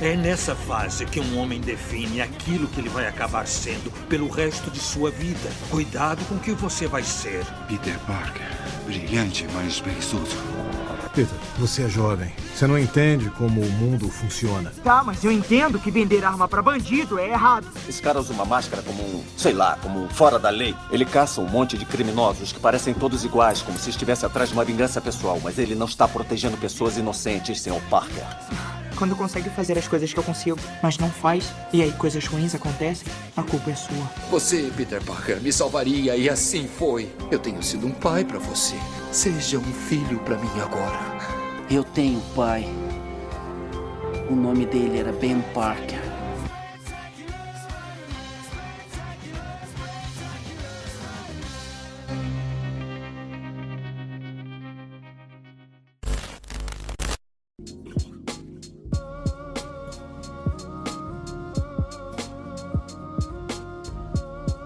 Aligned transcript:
É 0.00 0.16
nessa 0.16 0.54
fase 0.54 1.06
que 1.06 1.20
um 1.20 1.38
homem 1.38 1.60
define 1.60 2.20
aquilo 2.20 2.66
que 2.68 2.80
ele 2.80 2.88
vai 2.88 3.06
acabar 3.06 3.46
sendo 3.46 3.90
pelo 4.08 4.28
resto 4.28 4.70
de 4.70 4.78
sua 4.78 5.10
vida. 5.10 5.50
Cuidado 5.70 6.24
com 6.26 6.36
o 6.36 6.40
que 6.40 6.52
você 6.52 6.86
vai 6.86 7.02
ser. 7.02 7.44
Peter 7.68 7.98
Parker, 8.00 8.46
brilhante, 8.86 9.46
mas 9.54 9.80
preguiçoso. 9.80 10.36
Peter, 11.14 11.38
você 11.58 11.82
é 11.82 11.88
jovem. 11.88 12.32
Você 12.54 12.66
não 12.66 12.78
entende 12.78 13.28
como 13.30 13.60
o 13.60 13.70
mundo 13.72 14.08
funciona. 14.08 14.72
Tá, 14.82 15.02
mas 15.04 15.22
eu 15.22 15.30
entendo 15.30 15.78
que 15.78 15.90
vender 15.90 16.24
arma 16.24 16.48
para 16.48 16.62
bandido 16.62 17.18
é 17.18 17.28
errado. 17.28 17.66
Esse 17.86 18.00
cara 18.00 18.18
usa 18.18 18.32
uma 18.32 18.46
máscara 18.46 18.82
como 18.82 19.02
um, 19.02 19.22
sei 19.36 19.52
lá, 19.52 19.76
como 19.82 20.04
um 20.04 20.08
fora 20.08 20.38
da 20.38 20.48
lei. 20.48 20.74
Ele 20.90 21.04
caça 21.04 21.40
um 21.40 21.48
monte 21.48 21.76
de 21.76 21.84
criminosos 21.84 22.52
que 22.52 22.58
parecem 22.58 22.94
todos 22.94 23.24
iguais, 23.24 23.60
como 23.60 23.78
se 23.78 23.90
estivesse 23.90 24.24
atrás 24.24 24.48
de 24.48 24.54
uma 24.54 24.64
vingança 24.64 25.00
pessoal, 25.02 25.38
mas 25.42 25.58
ele 25.58 25.74
não 25.74 25.86
está 25.86 26.08
protegendo 26.08 26.56
pessoas 26.56 26.96
inocentes, 26.96 27.60
Sr. 27.60 27.80
Parker. 27.90 28.24
Quando 29.02 29.16
consegue 29.16 29.50
fazer 29.50 29.76
as 29.76 29.88
coisas 29.88 30.12
que 30.12 30.20
eu 30.20 30.22
consigo, 30.22 30.56
mas 30.80 30.96
não 30.96 31.10
faz, 31.10 31.52
e 31.72 31.82
aí 31.82 31.90
coisas 31.90 32.24
ruins 32.24 32.54
acontecem, 32.54 33.04
a 33.36 33.42
culpa 33.42 33.72
é 33.72 33.74
sua. 33.74 34.08
Você, 34.30 34.70
Peter 34.76 35.02
Parker, 35.02 35.40
me 35.40 35.52
salvaria 35.52 36.14
e 36.14 36.30
assim 36.30 36.68
foi. 36.68 37.12
Eu 37.28 37.40
tenho 37.40 37.60
sido 37.64 37.84
um 37.84 37.90
pai 37.90 38.24
para 38.24 38.38
você. 38.38 38.76
Seja 39.10 39.58
um 39.58 39.72
filho 39.72 40.20
para 40.20 40.38
mim 40.38 40.60
agora. 40.60 41.00
Eu 41.68 41.82
tenho 41.82 42.20
pai. 42.36 42.64
O 44.30 44.36
nome 44.36 44.66
dele 44.66 45.00
era 45.00 45.10
Ben 45.10 45.40
Parker. 45.52 46.01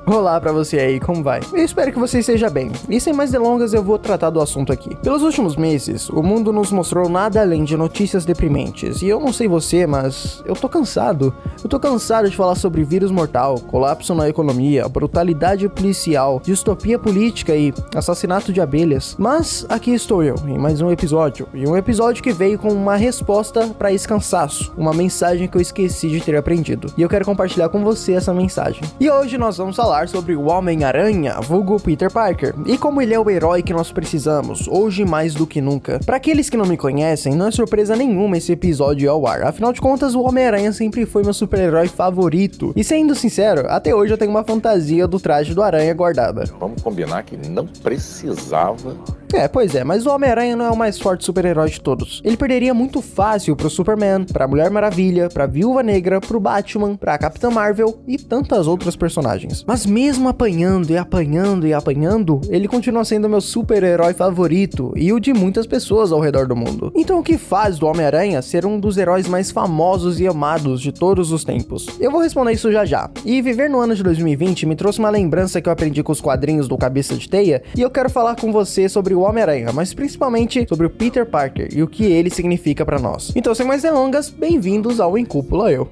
Olá 0.09 0.41
pra 0.41 0.53
você 0.53 0.79
aí, 0.79 1.01
como 1.01 1.21
vai? 1.21 1.41
Eu 1.53 1.65
espero 1.65 1.93
que 1.93 1.99
você 1.99 2.21
esteja 2.21 2.49
bem. 2.49 2.71
E 2.89 3.01
sem 3.01 3.13
mais 3.13 3.33
delongas, 3.33 3.75
eu 3.75 3.83
vou 3.83 3.99
tratar 3.99 4.31
do 4.31 4.41
assunto 4.41 4.73
aqui. 4.73 4.95
Pelos 5.03 5.21
últimos 5.21 5.57
meses, 5.57 6.09
o 6.09 6.23
mundo 6.23 6.53
nos 6.53 6.71
mostrou 6.71 7.09
nada 7.09 7.41
além 7.41 7.65
de 7.65 7.77
notícias 7.77 8.25
deprimentes. 8.25 9.03
E 9.03 9.09
eu 9.09 9.19
não 9.19 9.33
sei 9.33 9.49
você, 9.49 9.85
mas 9.85 10.45
eu 10.47 10.55
tô 10.55 10.69
cansado. 10.69 11.35
Eu 11.61 11.69
tô 11.69 11.81
cansado 11.81 12.31
de 12.31 12.37
falar 12.37 12.55
sobre 12.55 12.85
vírus 12.85 13.11
mortal, 13.11 13.59
colapso 13.59 14.15
na 14.15 14.29
economia, 14.29 14.89
brutalidade 14.89 15.69
policial, 15.69 16.41
distopia 16.41 17.01
política 17.01 17.57
e 17.57 17.75
assassinato 17.93 18.53
de 18.53 18.61
abelhas. 18.61 19.17
Mas 19.19 19.67
aqui 19.69 19.93
estou 19.93 20.23
eu, 20.23 20.37
em 20.47 20.57
mais 20.57 20.81
um 20.81 20.89
episódio. 20.89 21.49
E 21.53 21.67
um 21.67 21.77
episódio 21.77 22.23
que 22.23 22.33
veio 22.33 22.61
com 22.61 22.69
uma 22.69 22.95
resposta 22.95 23.67
para 23.77 23.93
esse 23.93 24.07
cansaço, 24.07 24.73
uma 24.77 24.95
mensagem 24.95 25.49
que 25.49 25.57
eu 25.57 25.61
esqueci 25.61 26.09
de 26.09 26.21
ter 26.21 26.37
aprendido. 26.37 26.93
E 26.97 27.03
eu 27.03 27.09
quero 27.09 27.25
compartilhar 27.25 27.71
com 27.71 27.83
você 27.83 28.13
essa 28.13 28.33
mensagem. 28.33 28.83
E 29.01 29.11
hoje 29.11 29.37
nós 29.37 29.57
vamos 29.57 29.75
falar 29.75 29.96
sobre 30.05 30.37
o 30.37 30.49
Homem-Aranha, 30.49 31.41
vulgo 31.41 31.81
Peter 31.81 32.13
Parker, 32.13 32.55
e 32.67 32.77
como 32.77 33.01
ele 33.01 33.15
é 33.15 33.19
o 33.19 33.31
herói 33.31 33.63
que 33.63 33.73
nós 33.73 33.91
precisamos, 33.91 34.69
hoje 34.69 35.05
mais 35.05 35.35
do 35.35 35.47
que 35.47 35.61
nunca. 35.61 35.99
Para 36.05 36.17
aqueles 36.17 36.51
que 36.51 36.57
não 36.57 36.67
me 36.67 36.77
conhecem, 36.77 37.35
não 37.35 37.47
é 37.49 37.51
surpresa 37.51 37.97
nenhuma 37.97 38.37
esse 38.37 38.53
episódio 38.53 39.11
ao 39.11 39.27
ar, 39.27 39.45
afinal 39.45 39.73
de 39.73 39.81
contas, 39.81 40.15
o 40.15 40.21
Homem-Aranha 40.21 40.73
sempre 40.73 41.07
foi 41.07 41.23
meu 41.23 41.33
super-herói 41.33 41.89
favorito. 41.89 42.73
E 42.77 42.85
sendo 42.85 43.15
sincero, 43.15 43.67
até 43.69 43.95
hoje 43.95 44.13
eu 44.13 44.19
tenho 44.19 44.31
uma 44.31 44.45
fantasia 44.45 45.07
do 45.09 45.19
traje 45.19 45.55
do 45.55 45.63
Aranha 45.63 45.95
guardada. 45.95 46.45
Vamos 46.61 46.83
combinar 46.83 47.23
que 47.23 47.37
não 47.49 47.67
precisava 47.67 48.97
é, 49.33 49.49
pois 49.49 49.75
é, 49.75 49.83
mas 49.83 50.07
o 50.07 50.11
Homem-Aranha 50.11 50.57
não 50.57 50.65
é 50.65 50.71
o 50.71 50.77
mais 50.77 50.99
forte 50.99 51.25
super-herói 51.25 51.69
de 51.69 51.81
todos. 51.81 52.23
Ele 52.25 52.37
perderia 52.37 52.73
muito 52.73 53.03
fácil 53.03 53.57
pro 53.57 53.69
Superman, 53.69 54.25
pra 54.25 54.47
Mulher 54.47 54.71
Maravilha, 54.71 55.29
pra 55.29 55.47
Viúva 55.47 55.83
Negra, 55.83 56.21
pro 56.21 56.41
Batman, 56.41 56.97
pra 56.97 57.19
Capitã 57.19 57.51
Marvel 57.51 57.99
e 58.07 58.19
tantas 58.19 58.67
outras 58.67 58.95
personagens. 58.95 59.65
Mas 59.67 59.85
mesmo 59.87 60.29
apanhando 60.29 60.91
e 60.91 60.97
apanhando 60.97 61.67
e 61.67 61.73
apanhando, 61.73 62.41
ele 62.49 62.69
continua 62.69 63.05
sendo 63.05 63.29
meu 63.29 63.41
super-herói 63.41 64.13
favorito 64.13 64.93
e 64.97 65.13
o 65.13 65.21
de 65.21 65.33
muitas 65.33 65.67
pessoas 65.67 66.13
ao 66.13 66.21
redor 66.21 66.47
do 66.47 66.57
mundo. 66.57 66.93
Então 66.95 67.19
o 67.19 67.23
que 67.23 67.39
faz 67.39 67.79
do 67.79 67.87
Homem-Aranha 67.87 68.43
ser 68.43 68.67
um 68.67 68.79
dos 68.79 68.97
heróis 68.97 69.29
mais 69.29 69.51
famosos 69.51 70.21
e 70.21 70.27
amados 70.27 70.81
de 70.81 70.93
todos 70.93 71.33
os 71.33 71.45
tempos? 71.45 71.87
Eu 72.01 72.11
vou 72.11 72.21
responder 72.21 72.53
isso 72.53 72.73
já 72.73 72.85
já. 72.85 73.11
E 73.25 73.41
viver 73.41 73.71
no 73.71 73.81
ano 73.81 73.95
de 73.95 74.03
2020 74.03 74.67
me 74.67 74.77
trouxe 74.77 74.99
uma 74.99 75.11
lembrança 75.11 75.61
que 75.61 75.69
eu 75.69 75.73
aprendi 75.73 76.03
com 76.03 76.13
os 76.13 76.21
quadrinhos 76.21 76.69
do 76.69 76.77
Cabeça 76.77 77.15
de 77.15 77.29
Teia 77.29 77.63
e 77.77 77.81
eu 77.81 77.91
quero 77.91 78.11
falar 78.11 78.37
com 78.37 78.53
você 78.53 78.89
sobre 78.89 79.15
o 79.15 79.21
Homem-Aranha, 79.21 79.73
mas 79.73 79.95
principalmente 79.95 80.67
sobre 80.69 80.87
o 80.87 80.91
Peter 80.91 81.25
Parker 81.25 81.69
e 81.73 81.83
o 81.83 81.89
que 81.89 82.05
ele 82.05 82.31
significa 82.31 82.85
para 82.85 82.99
nós. 82.99 83.33
Então, 83.35 83.55
sem 83.55 83.67
mais 83.67 83.83
delongas, 83.83 84.31
bem-vindos 84.31 85.01
ao 85.01 85.17
Em 85.17 85.25
Cúpula 85.25 85.71
Eu. 85.71 85.89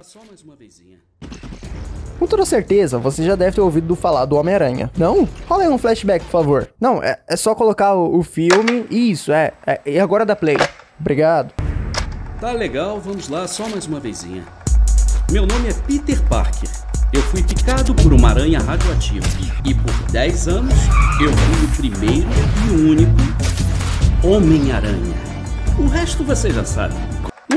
Com 2.24 2.28
toda 2.28 2.46
certeza, 2.46 2.98
você 2.98 3.22
já 3.22 3.36
deve 3.36 3.56
ter 3.56 3.60
ouvido 3.60 3.94
falar 3.94 4.24
do 4.24 4.36
Homem-Aranha. 4.36 4.90
Não? 4.96 5.28
Rola 5.46 5.64
aí 5.64 5.68
um 5.68 5.76
flashback, 5.76 6.24
por 6.24 6.30
favor. 6.30 6.66
Não, 6.80 7.02
é, 7.02 7.18
é 7.28 7.36
só 7.36 7.54
colocar 7.54 7.92
o, 7.92 8.18
o 8.18 8.22
filme. 8.22 8.86
Isso, 8.90 9.30
é, 9.30 9.52
é. 9.66 9.78
E 9.84 10.00
agora 10.00 10.24
dá 10.24 10.34
play. 10.34 10.56
Obrigado. 10.98 11.52
Tá 12.40 12.52
legal, 12.52 12.98
vamos 12.98 13.28
lá, 13.28 13.46
só 13.46 13.68
mais 13.68 13.86
uma 13.86 14.00
vezinha. 14.00 14.42
Meu 15.30 15.44
nome 15.44 15.68
é 15.68 15.74
Peter 15.86 16.18
Parker. 16.26 16.70
Eu 17.12 17.20
fui 17.24 17.42
picado 17.42 17.94
por 17.94 18.14
uma 18.14 18.30
aranha 18.30 18.58
radioativa. 18.58 19.26
E 19.62 19.74
por 19.74 19.92
10 20.10 20.48
anos, 20.48 20.74
eu 21.20 21.30
fui 21.30 21.66
o 21.66 21.76
primeiro 21.76 22.28
e 22.66 22.90
único 22.90 23.12
Homem-Aranha. 24.26 25.14
O 25.78 25.86
resto 25.88 26.24
você 26.24 26.48
já 26.50 26.64
sabe. 26.64 26.94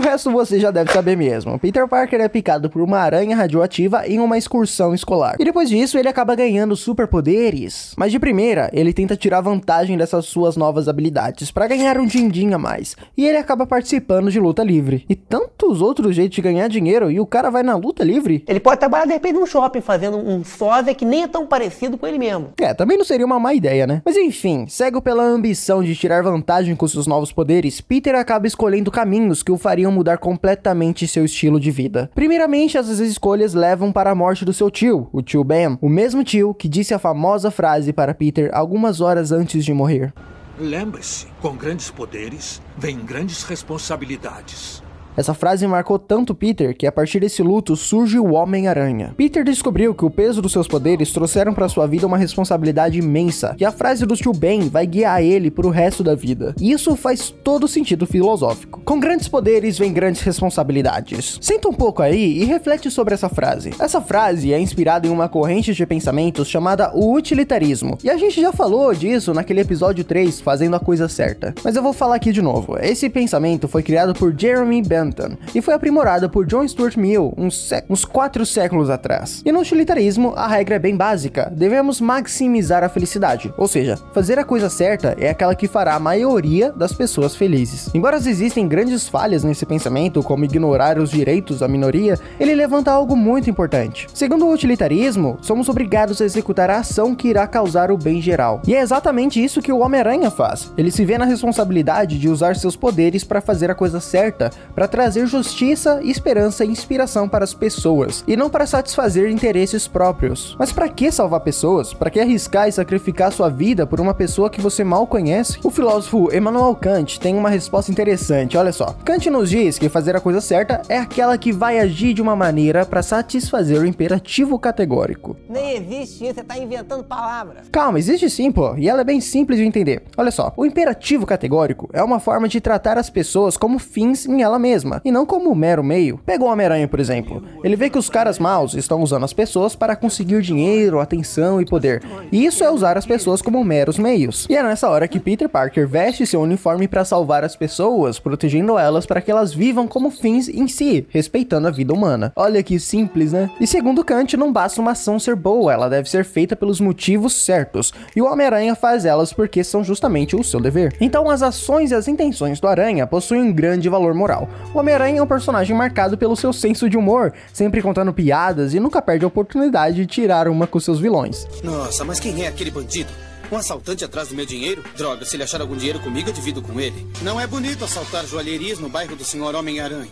O 0.07 0.09
resto 0.09 0.31
você 0.31 0.57
já 0.57 0.72
deve 0.72 0.94
saber 0.94 1.18
mesmo. 1.18 1.59
Peter 1.59 1.85
Parker 1.85 2.22
é 2.22 2.29
picado 2.29 2.69
por 2.69 2.81
uma 2.81 2.97
aranha 2.97 3.35
radioativa 3.35 4.07
em 4.07 4.22
uma 4.22 4.38
excursão 4.38 4.95
escolar. 4.95 5.35
E 5.38 5.44
depois 5.44 5.68
disso, 5.68 5.97
ele 5.97 6.07
acaba 6.07 6.34
ganhando 6.34 6.78
superpoderes. 6.78 7.94
Mas 7.97 8.13
de 8.13 8.17
primeira, 8.17 8.69
ele 8.72 8.94
tenta 8.94 9.17
tirar 9.17 9.41
vantagem 9.41 9.97
dessas 9.97 10.25
suas 10.25 10.56
novas 10.56 10.88
habilidades 10.88 11.51
para 11.51 11.67
ganhar 11.67 11.97
um 11.97 12.06
din-din 12.06 12.53
a 12.53 12.57
mais. 12.57 12.96
E 13.17 13.28
ele 13.28 13.38
acaba 13.38 13.67
participando 13.67 14.31
de 14.31 14.40
luta 14.40 14.63
livre. 14.63 15.06
E 15.09 15.16
tantos 15.16 15.81
outros 15.81 16.16
jeitos 16.16 16.38
de 16.38 16.41
ganhar 16.41 16.69
dinheiro 16.69 17.12
e 17.12 17.19
o 17.19 17.25
cara 17.25 17.50
vai 17.50 17.62
na 17.62 17.75
luta 17.75 18.01
livre. 18.06 18.46
Ele 18.47 18.62
pode 18.62 18.79
trabalhar 18.79 19.07
de 19.07 19.12
repente 19.12 19.34
num 19.34 19.46
shopping 19.46 19.81
fazendo 19.81 20.17
um 20.17 20.41
sósia 20.41 20.96
que 20.96 21.03
nem 21.03 21.23
é 21.23 21.28
tão 21.28 21.46
parecido 21.46 21.97
com 21.97 22.07
ele 22.07 22.17
mesmo. 22.17 22.51
É, 22.62 22.73
também 22.73 22.97
não 22.97 23.03
seria 23.03 23.25
uma 23.25 23.41
má 23.41 23.53
ideia, 23.53 23.85
né? 23.85 24.01
Mas 24.06 24.16
enfim, 24.16 24.67
cego 24.69 25.01
pela 25.01 25.23
ambição 25.23 25.84
de 25.84 25.94
tirar 25.97 26.23
vantagem 26.23 26.78
com 26.78 26.88
seus 26.88 27.07
novos 27.07 27.34
poderes, 27.34 27.81
Peter 27.81 28.16
acaba 28.16 28.47
escolhendo 28.47 28.90
caminhos 28.90 29.44
que 29.44 29.51
o 29.51 29.57
fariam 29.57 29.88
fariam 29.88 29.97
mudar 29.97 30.18
completamente 30.18 31.08
seu 31.08 31.25
estilo 31.25 31.59
de 31.59 31.72
vida. 31.72 32.09
Primeiramente, 32.16 32.78
essas 32.78 33.00
escolhas 33.00 33.53
levam 33.53 33.91
para 33.91 34.12
a 34.12 34.16
morte 34.16 34.46
do 34.46 34.53
seu 34.53 34.69
tio, 34.72 35.09
o 35.12 35.22
tio 35.22 35.44
Ben, 35.44 35.78
o 35.81 35.90
mesmo 35.90 36.24
tio 36.24 36.53
que 36.53 36.69
disse 36.69 36.94
a 36.94 37.00
famosa 37.00 37.52
frase 37.52 37.91
para 37.91 38.13
Peter 38.13 38.50
algumas 38.53 39.02
horas 39.02 39.31
antes 39.31 39.66
de 39.66 39.74
morrer. 39.74 40.13
Lembre-se, 40.59 41.28
com 41.41 41.56
grandes 41.56 41.91
poderes 41.91 42.62
vem 42.78 42.97
grandes 42.97 43.44
responsabilidades. 43.44 44.87
Essa 45.17 45.33
frase 45.33 45.66
marcou 45.66 45.97
tanto 45.97 46.35
Peter 46.35 46.78
que 46.78 46.85
a 46.85 46.91
partir 46.91 47.19
desse 47.19 47.41
luto 47.41 47.75
surge 47.75 48.19
o 48.19 48.33
Homem-Aranha. 48.33 49.16
Peter 49.17 49.44
descobriu 49.44 49.95
que 49.95 50.05
o 50.05 50.11
peso 50.11 50.44
dos 50.44 50.51
seus 50.51 50.67
poderes 50.67 51.11
trouxeram 51.11 51.55
para 51.55 51.67
sua 51.67 51.88
vida 51.88 52.05
uma 52.05 52.19
responsabilidade 52.19 53.00
imensa, 53.00 53.55
e 53.59 53.66
a 53.66 53.72
frase 53.72 54.05
do 54.05 54.16
tio 54.16 54.31
Ben 54.31 54.69
vai 54.69 54.85
guiar 54.85 55.23
ele 55.23 55.50
pro 55.50 55.72
resto 55.72 56.03
da 56.03 56.13
vida. 56.13 56.53
E 56.61 56.72
isso 56.72 56.95
faz 56.95 57.33
todo 57.44 57.67
sentido 57.67 58.05
filosófico. 58.05 58.79
Com 58.85 59.00
grandes 59.00 59.28
poderes 59.28 59.79
vem 59.79 59.91
grandes 59.91 60.22
responsabilidades. 60.22 61.39
Senta 61.41 61.67
um 61.67 61.73
pouco 61.73 62.03
aí 62.03 62.38
e 62.39 62.45
reflete 62.45 62.91
sobre 62.91 63.16
essa 63.16 63.28
frase. 63.28 63.72
Essa 63.79 63.99
frase 63.99 64.53
é 64.53 64.59
inspirada 64.59 65.07
em 65.07 65.09
uma 65.09 65.28
corrente 65.28 65.73
de 65.73 65.85
pensamentos 65.88 66.47
chamada 66.47 66.91
o 66.94 67.11
utilitarismo. 67.16 67.97
E 68.03 68.09
a 68.11 68.17
gente 68.17 68.40
já 68.40 68.52
falou 68.52 68.93
disso 68.93 69.34
naquele 69.34 69.61
episódio 69.61 70.03
3, 70.03 70.41
fazendo 70.41 70.75
a 70.75 70.79
coisa 70.79 71.09
certa. 71.09 71.55
Mas 71.63 71.75
eu 71.75 71.81
vou 71.81 71.91
falar 71.91 72.17
aqui 72.17 72.31
de 72.31 72.43
novo. 72.43 72.78
Esse 72.79 73.09
pensamento 73.09 73.67
foi 73.67 73.81
criado 73.81 74.13
por 74.13 74.31
Jeremy 74.37 74.84
Bentham 74.84 75.07
e 75.54 75.62
foi 75.62 75.74
aprimorada 75.74 76.30
por 76.30 76.46
John 76.46 76.68
Stuart 76.68 76.98
Mill 76.98 77.34
uns, 77.38 77.70
uns 77.90 78.06
quatro 78.06 78.46
séculos 78.46 78.90
atrás. 78.90 79.42
E 79.46 79.52
no 79.52 79.59
utilitarismo, 79.59 80.34
a 80.36 80.48
regra 80.48 80.76
é 80.76 80.80
bem 80.80 80.96
básica: 80.96 81.52
devemos 81.56 82.02
maximizar 82.02 82.84
a 82.84 82.90
felicidade, 82.90 83.54
ou 83.58 83.68
seja, 83.68 83.98
fazer 84.14 84.40
a 84.40 84.44
coisa 84.44 84.70
certa 84.70 85.16
é 85.20 85.30
aquela 85.30 85.56
que 85.56 85.68
fará 85.68 85.96
a 85.96 86.00
maioria 86.00 86.72
das 86.72 86.94
pessoas 86.94 87.36
felizes. 87.36 87.90
Embora 87.94 88.18
existem 88.18 88.68
grandes 88.68 89.08
falhas 89.08 89.44
nesse 89.44 89.66
pensamento, 89.66 90.24
como 90.24 90.46
ignorar 90.46 90.98
os 90.98 91.12
direitos 91.12 91.59
da 91.59 91.68
minoria, 91.68 92.20
ele 92.40 92.56
levanta 92.56 92.92
algo 92.92 93.16
muito 93.16 93.50
importante. 93.50 94.08
Segundo 94.14 94.46
o 94.46 94.52
utilitarismo, 94.52 95.38
somos 95.42 95.70
obrigados 95.70 96.22
a 96.22 96.26
executar 96.26 96.70
a 96.70 96.80
ação 96.80 97.16
que 97.16 97.28
irá 97.28 97.48
causar 97.48 97.92
o 97.92 97.98
bem 97.98 98.22
geral. 98.22 98.62
E 98.68 98.76
é 98.76 98.82
exatamente 98.82 99.44
isso 99.44 99.62
que 99.62 99.72
o 99.72 99.80
Homem-Aranha 99.80 100.32
faz. 100.32 100.72
Ele 100.78 100.92
se 100.92 101.06
vê 101.06 101.18
na 101.18 101.26
responsabilidade 101.26 102.20
de 102.20 102.30
usar 102.30 102.56
seus 102.56 102.76
poderes 102.76 103.24
para 103.24 103.42
fazer 103.42 103.70
a 103.70 103.76
coisa 103.76 104.00
certa, 104.00 104.52
para 104.74 104.88
trazer 104.97 105.28
justiça, 105.28 105.99
esperança 106.02 106.66
e 106.66 106.70
inspiração 106.70 107.29
para 107.29 107.44
as 107.44 107.53
pessoas, 107.53 108.23
e 108.28 108.35
não 108.35 108.49
para 108.49 108.66
satisfazer 108.66 109.29
interesses 109.29 109.88
próprios. 109.88 110.55
Mas 110.58 110.72
para 110.72 110.90
que 110.90 111.11
salvar 111.11 111.41
pessoas? 111.41 111.94
Para 111.94 112.09
que 112.09 112.20
arriscar 112.20 112.67
e 112.67 112.72
sacrificar 112.72 113.32
sua 113.32 113.47
vida 113.47 113.85
por 113.85 114.02
uma 114.02 114.16
pessoa 114.16 114.49
que 114.49 114.59
você 114.59 114.84
mal 114.84 115.05
conhece? 115.05 115.59
O 115.64 115.70
filósofo 115.70 116.35
Emmanuel 116.35 116.73
Kant 116.73 117.20
tem 117.20 117.35
uma 117.35 117.47
resposta 117.47 117.91
interessante, 117.91 118.58
olha 118.58 118.73
só. 118.73 118.96
Kant 119.05 119.29
nos 119.29 119.52
diz 119.52 119.78
que 119.78 119.88
fazer 119.88 120.16
a 120.16 120.20
coisa 120.20 120.41
certa 120.41 120.82
é 120.90 120.97
aquela 120.97 121.38
que 121.38 121.52
vai 121.52 121.78
agir 121.78 122.16
de 122.16 122.22
uma 122.23 122.35
maneira 122.35 122.84
para 122.84 123.03
satisfazer 123.03 123.79
o 123.79 123.85
imperativo 123.85 124.58
categórico. 124.58 125.38
Nem 125.47 125.76
existe 125.76 126.26
isso, 126.26 126.34
você 126.34 126.44
tá 126.44 126.58
inventando 126.58 127.03
palavras. 127.03 127.70
Calma, 127.72 127.99
existe 127.99 128.32
sim, 128.32 128.52
pô, 128.52 128.76
e 128.76 128.90
ela 128.90 129.02
é 129.02 129.03
bem 129.03 129.22
simples 129.22 129.59
de 129.59 129.64
entender. 129.64 130.02
Olha 130.17 130.32
só, 130.32 130.52
o 130.58 130.66
imperativo 130.66 131.23
categórico 131.23 131.88
é 131.94 132.02
uma 132.02 132.20
forma 132.20 132.47
de 132.47 132.59
tratar 132.59 132.97
as 132.97 133.11
pessoas 133.11 133.55
como 133.55 133.78
fins 133.78 134.26
em 134.26 134.41
ela 134.41 134.58
mesma, 134.58 134.86
e 135.03 135.11
não 135.11 135.25
como 135.25 135.51
um 135.51 135.55
mero 135.55 135.84
meio. 135.84 136.19
Pega 136.25 136.43
o 136.43 136.47
Homem-Aranha, 136.47 136.87
por 136.87 136.99
exemplo. 136.99 137.43
Ele 137.63 137.75
vê 137.75 137.89
que 137.89 137.97
os 137.97 138.09
caras 138.09 138.39
maus 138.39 138.73
estão 138.73 139.01
usando 139.01 139.23
as 139.23 139.34
pessoas 139.34 139.75
para 139.75 139.95
conseguir 139.95 140.41
dinheiro, 140.41 140.99
atenção 140.99 141.61
e 141.61 141.66
poder. 141.66 142.03
E 142.31 142.45
isso 142.45 142.63
é 142.63 142.72
usar 142.72 142.97
as 142.97 143.05
pessoas 143.05 143.41
como 143.41 143.63
meros 143.63 143.97
meios. 143.97 144.45
E 144.49 144.55
é 144.55 144.63
nessa 144.63 144.89
hora 144.89 145.07
que 145.07 145.19
Peter 145.19 145.49
Parker 145.49 145.87
veste 145.87 146.25
seu 146.25 146.41
uniforme 146.41 146.87
para 146.87 147.05
salvar 147.05 147.43
as 147.43 147.55
pessoas, 147.55 148.19
protegendo 148.19 148.78
elas 148.78 149.05
para 149.05 149.22
que 149.22 149.31
elas 149.31 149.53
vivam 149.53 149.87
como 149.87 150.11
fins 150.11 150.47
em 150.47 150.67
si, 150.67 151.05
respeitando 151.09 151.67
a 151.67 151.72
vida 151.72 151.93
humana. 151.93 152.31
Olha 152.35 152.63
que 152.63 152.79
simples, 152.79 153.34
né? 153.34 153.49
E 153.59 153.67
segundo 153.67 154.03
Kant, 154.03 154.35
não 154.37 154.51
basta 154.51 154.81
uma 154.81 154.91
ação 154.91 155.19
ser 155.19 155.35
boa, 155.35 155.73
ela 155.73 155.89
deve 155.89 156.09
ser 156.09 156.23
feita 156.23 156.55
pelos 156.55 156.79
motivos 156.79 157.34
certos. 157.34 157.93
E 158.16 158.22
o 158.22 158.25
Homem-Aranha 158.25 158.75
faz 158.75 159.05
elas 159.05 159.34
porque 159.34 159.63
são 159.63 159.84
justamente 159.84 160.35
o 160.35 160.43
seu 160.43 160.59
dever. 160.59 160.95
Então 160.99 161.29
as 161.29 161.41
ações 161.41 161.91
e 161.91 161.95
as 161.95 162.07
intenções 162.07 162.59
do 162.59 162.67
Aranha 162.67 163.07
possuem 163.07 163.41
um 163.41 163.53
grande 163.53 163.89
valor 163.89 164.13
moral. 164.13 164.47
O 164.78 164.79
Homem-Aranha 164.79 165.18
é 165.18 165.24
um 165.24 165.28
personagem 165.28 165.76
marcado 165.76 166.20
pelo 166.20 166.35
seu 166.35 166.53
senso 166.53 166.88
de 166.88 166.96
humor, 166.96 167.34
sempre 167.52 167.82
contando 167.82 168.14
piadas 168.14 168.76
e 168.76 168.79
nunca 168.79 169.02
perde 169.02 169.26
a 169.26 169.28
oportunidade 169.28 169.96
de 169.96 170.06
tirar 170.06 170.47
uma 170.47 170.68
com 170.68 170.79
seus 170.79 171.00
vilões. 171.00 171.47
Nossa, 171.64 172.06
mas 172.06 172.20
quem 172.20 172.44
é 172.44 172.47
aquele 172.47 172.70
bandido? 172.70 173.09
Um 173.52 173.58
assaltante 173.58 174.06
atrás 174.06 174.28
do 174.28 174.35
meu 174.35 174.46
dinheiro? 174.46 174.84
Droga, 174.96 175.26
se 175.26 175.35
ele 175.35 175.41
achar 175.41 175.62
algum 175.62 175.76
dinheiro 175.76 176.00
comigo, 176.00 176.29
eu 176.29 176.34
divido 176.34 176.62
com 176.62 176.79
ele. 176.79 177.08
Não 177.24 177.41
é 177.41 177.47
bonito 177.47 177.84
assaltar 177.84 178.24
joalherias 178.28 178.78
no 178.78 178.88
bairro 178.88 179.16
do 179.16 179.26
Senhor 179.26 179.56
Homem-Aranha. 179.56 180.12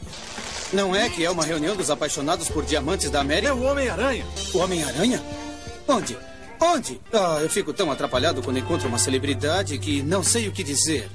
Não 0.74 0.96
é 0.96 1.10
que 1.10 1.24
é 1.24 1.30
uma 1.30 1.46
reunião 1.46 1.76
dos 1.76 1.92
apaixonados 1.92 2.50
por 2.50 2.66
diamantes 2.66 3.12
da 3.12 3.22
América? 3.22 3.50
É 3.50 3.54
o 3.54 3.62
Homem-Aranha. 3.62 4.26
O 4.52 4.58
Homem-Aranha? 4.58 5.22
Onde? 5.88 6.18
Onde? 6.60 7.00
Ah, 7.14 7.38
eu 7.40 7.50
fico 7.52 7.72
tão 7.72 7.92
atrapalhado 7.92 8.42
quando 8.42 8.58
encontro 8.58 8.88
uma 8.88 8.98
celebridade 8.98 9.78
que 9.78 10.02
não 10.02 10.24
sei 10.24 10.48
o 10.48 10.52
que 10.52 10.64
dizer. 10.64 11.08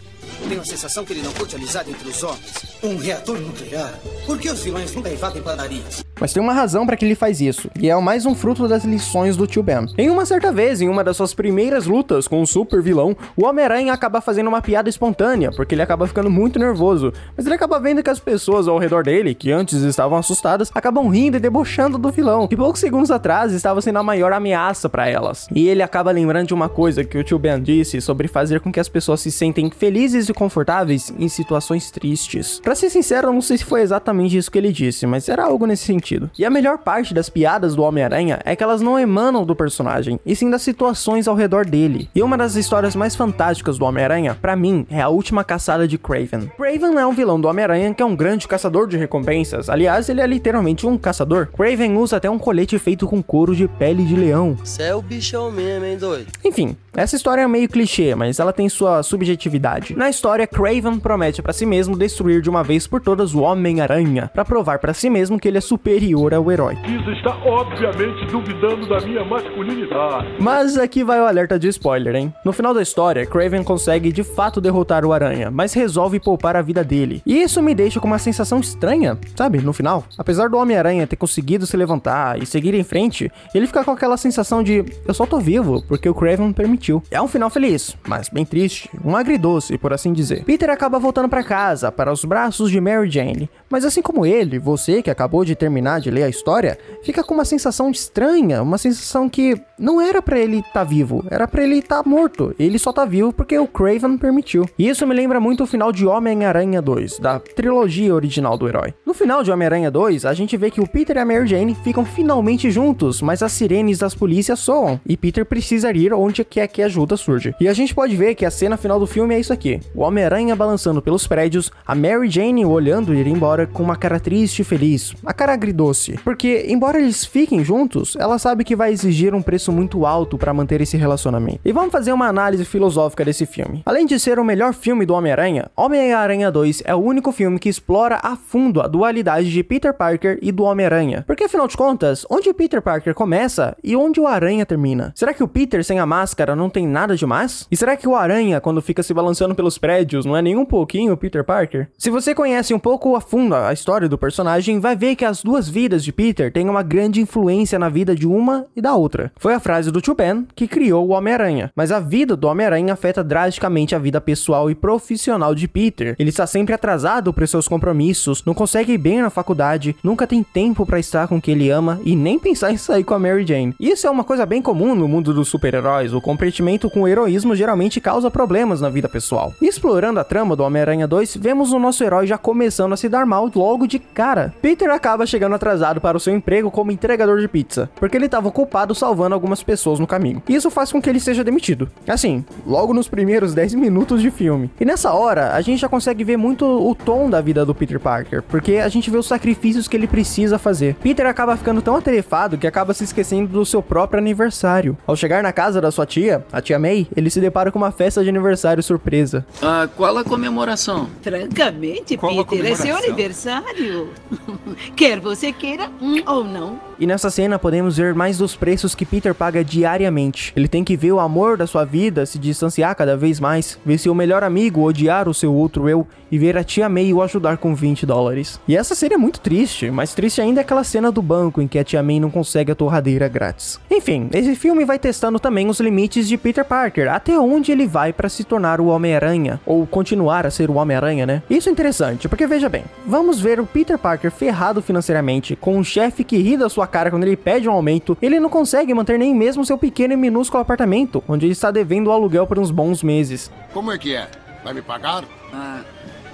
Tenho 0.49 0.61
a 0.61 0.65
sensação 0.65 1.05
que 1.05 1.13
ele 1.13 1.23
não 1.23 1.33
curte 1.33 1.57
amizade 1.57 1.91
entre 1.91 2.09
os 2.09 2.23
homens. 2.23 2.53
Um 2.83 2.97
reator 2.97 3.39
nuclear? 3.39 3.99
Por 4.27 4.39
que 4.39 4.51
os 4.51 4.61
vilões 4.63 4.93
nunca 4.95 5.11
invadem 5.11 5.43
padarias? 5.43 6.03
Mas 6.21 6.33
tem 6.33 6.43
uma 6.43 6.53
razão 6.53 6.87
para 6.87 6.97
que 6.97 7.05
ele 7.05 7.15
faz 7.15 7.41
isso, 7.41 7.71
e 7.81 7.89
é 7.89 7.97
mais 8.01 8.27
um 8.27 8.35
fruto 8.35 8.69
das 8.69 8.85
lições 8.85 9.37
do 9.37 9.47
tio 9.47 9.63
Ben. 9.63 9.87
Em 9.97 10.11
uma 10.11 10.27
certa 10.27 10.53
vez, 10.53 10.81
em 10.81 10.89
uma 10.89 11.03
das 11.03 11.17
suas 11.17 11.33
primeiras 11.33 11.87
lutas 11.87 12.29
com 12.29 12.43
o 12.43 12.47
super 12.47 12.83
vilão, 12.83 13.17
o 13.37 13.47
Homem-Aranha 13.47 13.93
acaba 13.93 14.21
fazendo 14.21 14.49
uma 14.49 14.61
piada 14.61 14.89
espontânea, 14.89 15.51
porque 15.51 15.75
ele 15.75 15.83
acaba 15.83 16.07
ficando 16.07 16.29
muito 16.29 16.59
nervoso. 16.59 17.13
Mas 17.37 17.47
ele 17.47 17.55
acaba 17.55 17.81
vendo 17.81 18.03
que 18.03 18.11
as 18.11 18.21
pessoas 18.21 18.69
ao 18.69 18.79
redor 18.79 19.03
dele, 19.03 19.35
que 19.35 19.51
antes 19.51 19.81
estavam 19.83 20.19
assustadas, 20.19 20.71
acabam 20.75 21.09
rindo 21.09 21.37
e 21.37 21.41
debochando 21.41 21.97
do 21.97 22.11
vilão, 22.11 22.47
que 22.47 22.57
poucos 22.57 22.81
segundos 22.81 23.11
atrás 23.11 23.53
estava 23.53 23.81
sendo 23.81 23.99
a 23.99 24.03
maior 24.03 24.33
ameaça 24.33 24.89
para 24.89 25.09
elas. 25.09 25.49
E 25.55 25.69
ele 25.69 25.83
acaba 25.83 26.11
lembrando 26.11 26.49
de 26.49 26.55
uma 26.55 26.69
coisa 26.69 27.03
que 27.03 27.17
o 27.17 27.25
tio 27.25 27.39
Ben 27.39 27.63
disse 27.63 28.01
sobre 28.01 28.29
fazer 28.29 28.61
com 28.61 28.71
que 28.71 28.81
as 28.81 28.89
pessoas 28.89 29.21
se 29.21 29.31
sentem 29.31 29.71
felizes 29.71 30.29
e 30.29 30.35
confortáveis 30.35 31.13
em 31.19 31.29
situações 31.29 31.91
tristes. 31.91 32.61
Para 32.63 32.75
ser 32.75 32.91
sincero, 32.91 33.33
não 33.33 33.41
sei 33.41 33.57
se 33.57 33.65
foi 33.65 33.81
exatamente 33.81 34.37
isso 34.37 34.51
que 34.51 34.59
ele 34.59 34.73
disse, 34.73 35.07
mas 35.07 35.29
era 35.29 35.45
algo 35.45 35.67
nesse 35.67 35.85
sentido. 35.85 36.10
E 36.39 36.45
a 36.45 36.51
melhor 36.51 36.79
parte 36.79 37.15
das 37.15 37.29
piadas 37.29 37.75
do 37.75 37.83
Homem-Aranha 37.83 38.41
é 38.45 38.57
que 38.57 38.63
elas 38.63 38.81
não 38.81 38.99
emanam 38.99 39.45
do 39.45 39.55
personagem, 39.55 40.19
e 40.25 40.35
sim 40.35 40.51
das 40.51 40.63
situações 40.63 41.29
ao 41.29 41.35
redor 41.35 41.65
dele. 41.65 42.09
E 42.15 42.23
uma 42.23 42.37
das 42.37 42.57
histórias 42.57 42.97
mais 42.97 43.15
fantásticas 43.15 43.79
do 43.79 43.85
Homem-Aranha, 43.85 44.37
para 44.41 44.57
mim, 44.57 44.87
é 44.91 45.01
a 45.01 45.09
última 45.09 45.45
caçada 45.45 45.87
de 45.87 45.99
Craven. 45.99 46.51
Craven 46.57 46.99
é 46.99 47.07
um 47.07 47.13
vilão 47.13 47.41
do 47.41 47.49
Homem-Aranha 47.49 47.95
que 47.95 48.03
é 48.03 48.07
um 48.07 48.17
grande 48.17 48.49
caçador 48.49 48.89
de 48.89 48.97
recompensas. 48.97 49.69
Aliás, 49.69 50.09
ele 50.09 50.21
é 50.21 50.27
literalmente 50.27 50.87
um 50.87 50.99
caçador. 50.99 51.49
Craven 51.49 51.97
usa 51.97 52.17
até 52.17 52.29
um 52.29 52.39
colete 52.39 52.79
feito 52.79 53.07
com 53.07 53.23
couro 53.23 53.55
de 53.55 53.69
pele 53.69 54.05
de 54.05 54.17
leão. 54.17 54.57
Cê 54.65 54.85
é 54.85 54.95
o 54.95 55.03
bichão 55.03 55.51
mesmo, 55.51 55.85
hein, 55.85 55.97
doido? 55.97 56.27
Enfim, 56.45 56.77
essa 56.95 57.17
história 57.17 57.43
é 57.43 57.47
meio 57.49 57.69
clichê, 57.69 58.15
mas 58.15 58.39
ela 58.39 58.53
tem 58.53 58.69
sua 58.69 59.03
subjetividade. 59.03 59.95
Na 59.95 60.11
história, 60.11 60.47
Craven 60.47 60.99
promete 60.99 61.43
para 61.43 61.53
si 61.53 61.65
mesmo 61.65 61.97
destruir 61.97 62.43
de 62.43 62.51
uma 62.51 62.65
vez 62.65 62.87
por 62.87 63.01
todas 63.01 63.35
o 63.35 63.41
Homem-Aranha, 63.41 64.31
para 64.33 64.45
provar 64.45 64.79
para 64.79 64.95
si 64.95 65.09
mesmo 65.09 65.39
que 65.39 65.47
ele 65.47 65.59
é 65.59 65.61
superior 65.61 66.00
ao 66.35 66.51
herói. 66.51 66.79
Isso 66.87 67.11
está 67.11 67.37
obviamente 67.45 68.27
duvidando 68.27 68.89
da 68.89 69.01
minha 69.01 69.25
masculinidade. 69.25 70.29
Mas 70.39 70.79
aqui 70.79 71.05
vai 71.05 71.21
o 71.21 71.27
alerta 71.27 71.59
de 71.59 71.69
spoiler, 71.69 72.15
hein? 72.17 72.33
No 72.45 72.53
final 72.53 72.73
da 72.73 72.83
história, 72.83 73.27
Craven 73.27 73.63
consegue 73.63 74.11
de 74.11 74.23
fato 74.23 74.61
derrotar 74.61 75.05
o 75.05 75.13
Aranha, 75.13 75.51
mas 75.51 75.75
resolve 75.75 76.19
poupar 76.19 76.57
a 76.57 76.63
vida 76.63 76.83
dele. 76.83 77.23
E 77.27 77.43
isso 77.43 77.63
me 77.63 77.75
deixa 77.75 78.01
com 78.01 78.07
uma 78.07 78.19
sensação 78.19 78.61
estranha, 78.61 79.19
sabe? 79.37 79.61
No 79.61 79.73
final, 79.73 80.05
apesar 80.17 80.49
do 80.49 80.57
Homem-Aranha 80.57 81.07
ter 81.07 81.17
conseguido 81.17 81.67
se 81.67 81.77
levantar 81.77 82.41
e 82.41 82.47
seguir 82.47 82.75
em 82.75 82.85
frente, 82.85 83.31
ele 83.55 83.67
fica 83.67 83.85
com 83.85 83.91
aquela 83.91 84.17
sensação 84.17 84.63
de 84.63 84.85
eu 85.07 85.15
só 85.15 85.27
tô 85.27 85.39
vivo 85.39 85.83
porque 85.87 86.09
o 86.09 86.15
Craven 86.15 86.53
permitiu. 86.53 87.03
É 87.11 87.21
um 87.21 87.29
final 87.29 87.51
feliz, 87.51 87.97
mas 88.07 88.29
bem 88.29 88.45
triste, 88.45 88.89
um 89.05 89.17
agridoce, 89.17 89.77
por 89.77 89.93
assim 89.93 90.13
dizer. 90.13 90.45
Peter 90.45 90.71
acaba 90.71 90.99
voltando 90.99 91.29
para 91.29 91.43
casa, 91.43 91.91
para 91.91 92.13
os 92.13 92.25
braços 92.25 92.71
de 92.71 92.81
Mary 92.81 93.11
Jane, 93.11 93.51
mas 93.69 93.85
assim 93.85 94.03
como 94.03 94.25
ele, 94.25 94.59
você 94.59 95.03
que 95.03 95.11
acabou 95.11 95.45
de 95.45 95.55
terminar 95.55 95.80
de 95.81 96.11
ler 96.11 96.25
a 96.25 96.29
história, 96.29 96.79
fica 97.03 97.23
com 97.23 97.35
uma 97.35 97.45
sensação 97.45 97.91
estranha, 97.91 98.63
uma 98.63 98.79
sensação 98.79 99.29
que 99.29 99.61
não 99.79 100.01
era 100.01 100.21
para 100.21 100.39
ele 100.39 100.59
estar 100.59 100.73
tá 100.73 100.85
vivo, 100.85 101.25
era 101.31 101.47
para 101.47 101.63
ele 101.63 101.79
estar 101.79 102.03
tá 102.03 102.09
morto. 102.09 102.55
Ele 102.59 102.79
só 102.79 102.93
tá 102.93 103.05
vivo 103.05 103.33
porque 103.33 103.59
o 103.59 103.67
Craven 103.67 104.19
permitiu. 104.19 104.67
E 104.79 104.89
isso 104.89 105.07
me 105.07 105.15
lembra 105.15 105.41
muito 105.41 105.65
o 105.65 105.67
final 105.67 105.93
de 105.93 106.07
Homem-Aranha 106.07 106.83
2, 106.83 107.19
da 107.19 107.39
trilogia 107.39 108.15
original 108.15 108.59
do 108.59 108.69
herói. 108.69 108.95
No 109.07 109.15
final 109.15 109.43
de 109.43 109.51
Homem-Aranha 109.51 109.91
2, 109.91 110.27
a 110.27 110.35
gente 110.35 110.57
vê 110.57 110.71
que 110.71 110.81
o 110.81 110.87
Peter 110.87 111.17
e 111.17 111.21
a 111.21 111.25
Mary 111.25 111.47
Jane 111.47 111.75
ficam 111.75 112.05
finalmente 112.05 112.71
juntos, 112.71 113.23
mas 113.23 113.43
as 113.43 113.53
sirenes 113.53 113.99
das 113.99 114.15
polícias 114.15 114.59
soam 114.59 115.01
e 115.07 115.17
Peter 115.17 115.45
precisa 115.45 115.91
ir 115.93 116.13
onde 116.13 116.45
quer 116.45 116.67
que 116.69 116.83
a 116.83 116.87
ajuda 116.87 117.17
surge. 117.17 117.55
E 117.61 117.69
a 117.69 117.73
gente 117.73 117.95
pode 117.95 118.17
ver 118.17 118.35
que 118.35 118.45
a 118.45 118.51
cena 118.51 118.77
final 118.77 118.99
do 118.99 119.07
filme 119.07 119.35
é 119.35 119.41
isso 119.41 119.53
aqui: 119.53 119.81
o 119.95 120.03
Homem-Aranha 120.03 120.57
balançando 120.57 121.01
pelos 121.01 121.27
prédios, 121.27 121.71
a 121.87 121.95
Mary 121.95 122.29
Jane 122.29 122.65
olhando 122.65 123.15
ir 123.15 123.27
embora 123.27 123.67
com 123.67 123.83
uma 123.83 123.97
cara 123.97 124.19
triste 124.19 124.61
e 124.61 124.65
feliz, 124.65 125.15
a 125.25 125.33
cara 125.33 125.57
agridoce. 125.71 126.19
Porque, 126.25 126.67
embora 126.69 126.99
eles 126.99 127.25
fiquem 127.25 127.65
juntos, 127.65 128.17
ela 128.19 128.39
sabe 128.39 128.65
que 128.65 128.77
vai 128.77 128.93
exigir 128.93 129.35
um 129.35 129.43
preço 129.43 129.73
muito 129.73 130.05
alto 130.05 130.37
para 130.37 130.53
manter 130.53 130.81
esse 130.81 130.97
relacionamento. 130.97 131.61
E 131.65 131.73
vamos 131.73 131.93
fazer 131.93 132.13
uma 132.13 132.27
análise 132.27 132.65
filosófica 132.65 133.25
desse 133.25 133.47
filme. 133.47 133.83
Além 133.87 134.07
de 134.07 134.19
ser 134.19 134.39
o 134.39 134.45
melhor 134.45 134.75
filme 134.75 135.07
do 135.07 135.15
Homem-Aranha, 135.15 135.71
Homem-Aranha 135.77 136.51
2 136.51 136.83
é 136.85 136.95
o 136.95 136.99
único 136.99 137.33
filme 137.33 137.59
que 137.59 137.69
explora 137.69 138.21
a 138.23 138.37
fundo 138.37 138.81
a 138.81 138.87
dualidade 138.87 139.51
de 139.51 139.63
Peter 139.63 139.95
Parker 139.95 140.39
e 140.43 140.53
do 140.53 140.65
Homem-Aranha. 140.65 141.25
Porque 141.27 141.45
afinal 141.45 141.69
de 141.69 141.77
contas, 141.77 142.27
onde 142.29 142.53
Peter 142.53 142.83
Parker 142.83 143.15
começa 143.15 143.77
e 143.83 143.97
onde 143.97 144.21
o 144.21 144.27
Aranha 144.27 144.67
termina? 144.67 145.13
Será 145.15 145.33
que 145.33 145.43
o 145.43 145.49
Peter 145.49 145.85
sem 145.85 145.99
a 145.99 146.07
máscara 146.07 146.57
não 146.57 146.69
tem 146.69 146.87
nada 146.87 147.17
demais? 147.17 147.67
E 147.71 147.77
será 147.77 147.97
que 147.97 148.09
o 148.09 148.17
Aranha, 148.17 148.61
quando 148.61 148.83
fica 148.83 149.03
se 149.03 149.15
balançando 149.15 149.55
pelos 149.55 149.79
prédios, 149.79 150.25
não 150.25 150.37
é 150.37 150.43
nem 150.43 150.57
um 150.57 150.65
pouquinho 150.65 151.17
Peter 151.17 151.45
Parker? 151.45 151.89
Se 151.97 152.11
você 152.11 152.35
conhece 152.35 152.75
um 152.75 152.79
pouco 152.79 153.15
a 153.15 153.21
fundo 153.21 153.55
a 153.55 153.73
história 153.73 154.09
do 154.09 154.19
personagem, 154.19 154.81
vai 154.81 154.97
ver 154.97 155.17
que 155.17 155.25
as 155.25 155.43
duas 155.43 155.60
vidas 155.69 156.05
de 156.05 156.13
Peter 156.13 156.53
têm 156.53 156.69
uma 156.69 156.83
grande 156.83 157.21
influência 157.21 157.79
na 157.79 157.89
vida 157.89 158.15
de 158.15 158.27
uma 158.27 158.67
e 158.75 158.81
da 158.81 158.95
outra. 158.95 159.33
Foi 159.37 159.55
a 159.55 159.61
frase 159.61 159.91
do 159.91 160.01
Tio 160.01 160.15
Ben 160.15 160.47
que 160.55 160.69
criou 160.69 161.07
o 161.07 161.13
Homem-Aranha. 161.13 161.71
Mas 161.75 161.93
a 161.93 162.01
vida 162.01 162.37
do 162.37 162.49
Homem-Aranha 162.49 162.93
afeta 162.93 163.23
drasticamente 163.23 163.95
a 163.95 163.99
vida 163.99 164.21
pessoal 164.21 164.71
e 164.71 164.75
profissional 164.75 165.55
de 165.55 165.69
Peter. 165.69 166.15
Ele 166.19 166.31
está 166.31 166.47
sempre 166.47 166.75
atrasado 166.75 167.33
para 167.33 167.47
seus 167.47 167.69
compromissos, 167.69 168.45
não 168.45 168.55
consegue 168.55 168.93
ir 168.93 168.99
bem 168.99 169.23
na 169.23 169.31
faculdade, 169.31 169.97
nunca 170.03 170.27
tem 170.27 170.43
tempo 170.43 170.87
para 170.87 170.99
estar 170.99 171.29
com 171.29 171.41
quem 171.41 171.55
ele 171.55 171.71
ama 171.71 172.01
e 172.05 172.15
nem 172.17 172.39
pensar 172.39 172.71
em 172.73 172.77
sair 172.77 173.05
com 173.05 173.15
a 173.15 173.19
Mary 173.19 173.47
Jane. 173.47 173.75
Isso 173.79 174.07
é 174.07 174.11
uma 174.11 174.25
coisa 174.25 174.47
bem 174.47 174.63
comum 174.63 174.95
no 174.95 175.09
mundo 175.09 175.35
dos 175.35 175.49
super-heróis. 175.49 176.13
O 176.13 176.21
comprometimento 176.21 176.91
com 176.91 177.03
o 177.03 177.09
heroísmo 177.09 177.55
geralmente 177.55 178.01
causa 178.01 178.31
problemas 178.31 178.81
na 178.81 178.89
vida 178.89 179.09
pessoal. 179.09 179.53
Explorando 179.61 180.21
a 180.21 180.25
trama 180.25 180.57
do 180.57 180.63
Homem-Aranha 180.63 181.07
2, 181.07 181.37
vemos 181.37 181.73
o 181.73 181.79
nosso 181.79 182.03
herói 182.05 182.27
já 182.27 182.39
começando 182.39 182.93
a 182.93 182.97
se 182.97 183.09
dar 183.09 183.27
mal 183.27 183.51
logo 183.55 183.87
de 183.87 183.99
cara. 183.99 184.55
Peter 184.61 184.91
acaba 184.91 185.27
chegando 185.27 185.50
chegando 185.51 185.55
atrasado 185.55 186.01
para 186.01 186.17
o 186.17 186.21
seu 186.21 186.35
emprego 186.35 186.71
como 186.71 186.93
entregador 186.93 187.41
de 187.41 187.49
pizza, 187.49 187.91
porque 187.97 188.17
ele 188.17 188.27
estava 188.27 188.49
ocupado 188.49 188.95
salvando 188.95 189.35
algumas 189.35 189.63
pessoas 189.63 189.99
no 189.99 190.07
caminho. 190.07 190.43
E 190.49 190.55
isso 190.55 190.71
faz 190.71 190.93
com 190.93 191.01
que 191.01 191.09
ele 191.11 191.21
seja 191.21 191.43
demitido. 191.43 191.91
Assim, 192.07 192.45
logo 192.67 192.95
nos 192.95 193.09
primeiros 193.09 193.55
10 193.55 193.75
minutos 193.75 194.23
de 194.23 194.31
filme. 194.31 194.71
E 194.81 194.85
nessa 194.85 195.13
hora, 195.13 195.55
a 195.55 195.61
gente 195.61 195.81
já 195.81 195.89
consegue 195.89 196.25
ver 196.25 196.37
muito 196.37 196.65
o 196.65 196.95
tom 196.95 197.29
da 197.29 197.41
vida 197.41 197.65
do 197.65 197.75
Peter 197.75 197.99
Parker, 197.99 198.43
porque 198.43 198.77
a 198.77 198.89
gente 198.89 199.11
vê 199.11 199.19
os 199.19 199.27
sacrifícios 199.27 199.89
que 199.89 199.97
ele 199.97 200.07
precisa 200.07 200.59
fazer. 200.59 200.95
Peter 200.97 201.27
acaba 201.27 201.57
ficando 201.57 201.83
tão 201.83 201.97
atarefado 201.97 202.59
que 202.59 202.67
acaba 202.67 202.95
se 202.95 203.05
esquecendo 203.05 203.49
do 203.49 203.67
seu 203.67 203.83
próprio 203.83 204.21
aniversário. 204.21 204.97
Ao 205.07 205.17
chegar 205.17 205.43
na 205.43 205.53
casa 205.53 205.81
da 205.81 205.91
sua 205.91 206.07
tia, 206.07 206.45
a 206.53 206.61
tia 206.61 206.79
May, 206.79 207.07
ele 207.17 207.31
se 207.31 207.41
depara 207.41 207.73
com 207.73 207.79
uma 207.79 207.91
festa 207.91 208.23
de 208.23 208.29
aniversário 208.29 208.83
surpresa. 208.83 209.45
Ah, 209.63 209.89
qual 209.97 210.17
a 210.17 210.25
comemoração? 210.25 211.09
Francamente, 211.23 212.17
Qual 212.17 212.45
Peter, 212.45 212.73
é 212.73 212.75
seu 212.75 212.97
aniversário. 212.97 214.11
Quer 214.95 215.21
você 215.21 215.40
queira 215.53 215.91
hum, 216.01 216.23
ou 216.27 216.45
não. 216.45 216.90
E 217.01 217.07
nessa 217.07 217.31
cena 217.31 217.59
podemos 217.59 217.97
ver 217.97 218.15
mais 218.15 218.37
dos 218.37 218.55
preços 218.55 218.95
que 218.95 219.07
Peter 219.07 219.35
paga 219.35 219.65
diariamente. 219.65 220.53
Ele 220.55 220.69
tem 220.69 220.85
que 220.85 220.99
ver 220.99 221.13
o 221.13 221.19
amor 221.19 221.57
da 221.57 221.67
sua 221.67 221.83
vida 221.83 222.27
se 222.27 222.39
distanciar 222.39 222.95
cada 222.95 223.17
vez 223.17 223.41
mais, 223.41 223.79
ver 223.87 223.97
seu 223.97 224.15
melhor 224.15 224.45
amigo 224.45 224.83
odiar 224.83 225.27
o 225.27 225.33
seu 225.33 225.55
outro 225.55 225.89
eu 225.89 226.07
e 226.31 226.39
ver 226.39 226.59
a 226.59 226.63
tia 226.63 226.91
May 226.91 227.11
o 227.15 227.23
ajudar 227.23 227.57
com 227.57 227.75
20 227.75 228.05
dólares. 228.05 228.61
E 228.69 228.77
essa 228.77 228.95
cena 228.95 229.15
é 229.15 229.17
muito 229.17 229.41
triste, 229.41 229.91
mas 229.91 230.13
triste 230.13 230.43
ainda 230.43 230.61
é 230.61 230.63
aquela 230.63 230.85
cena 230.85 231.11
do 231.11 231.23
banco 231.23 231.63
em 231.63 231.67
que 231.67 231.79
a 231.79 231.85
tia 231.85 232.03
May 232.03 232.21
não 232.21 232.31
consegue 232.31 232.71
a 232.71 232.75
torradeira 232.75 233.27
grátis. 233.29 233.81
Enfim, 233.91 234.29
esse 234.35 234.55
filme 234.55 234.85
vai 234.85 234.99
testando 234.99 235.41
também 235.41 235.71
os 235.71 235.81
limites 235.81 236.29
de 236.29 236.37
Peter 236.37 236.67
Parker, 236.67 237.11
até 237.11 237.39
onde 237.39 237.73
ele 237.73 237.87
vai 237.87 238.13
para 238.13 238.29
se 238.29 238.45
tornar 238.45 238.79
o 238.79 238.89
Homem-Aranha, 238.89 239.59
ou 239.65 239.87
continuar 239.87 240.45
a 240.45 240.51
ser 240.51 240.69
o 240.69 240.75
Homem-Aranha, 240.75 241.25
né? 241.25 241.43
Isso 241.49 241.71
é 241.71 241.73
interessante, 241.73 242.29
porque 242.29 242.47
veja 242.47 242.69
bem, 242.69 242.85
vamos 243.07 243.41
ver 243.41 243.59
o 243.59 243.65
Peter 243.65 243.97
Parker 243.97 244.31
ferrado 244.31 244.83
financeiramente, 244.83 245.57
com 245.57 245.79
um 245.79 245.83
chefe 245.83 246.23
que 246.23 246.37
ri 246.37 246.59
da 246.59 246.69
sua 246.69 246.90
cara 246.91 247.11
quando 247.11 247.25
ele 247.25 247.37
pede 247.37 247.69
um 247.69 247.73
aumento, 247.73 248.17
ele 248.21 248.39
não 248.39 248.51
consegue 248.51 248.93
manter 248.93 249.19
nem 249.19 249.35
mesmo 249.35 249.65
seu 249.65 249.79
pequeno 249.79 250.13
e 250.13 250.17
minúsculo 250.17 250.61
apartamento, 250.61 251.23
onde 251.29 251.47
ele 251.47 251.53
está 251.53 251.71
devendo 251.71 252.09
o 252.09 252.13
aluguel 252.13 252.47
por 252.47 252.59
uns 252.59 252.71
bons 252.71 253.03
meses. 253.03 253.51
Como 253.73 253.91
é 253.91 253.99
que 253.99 254.15
é? 254.15 254.29
Vai 254.63 254.75
me 254.75 254.83
pagar? 254.83 255.25
Ah, 255.53 255.83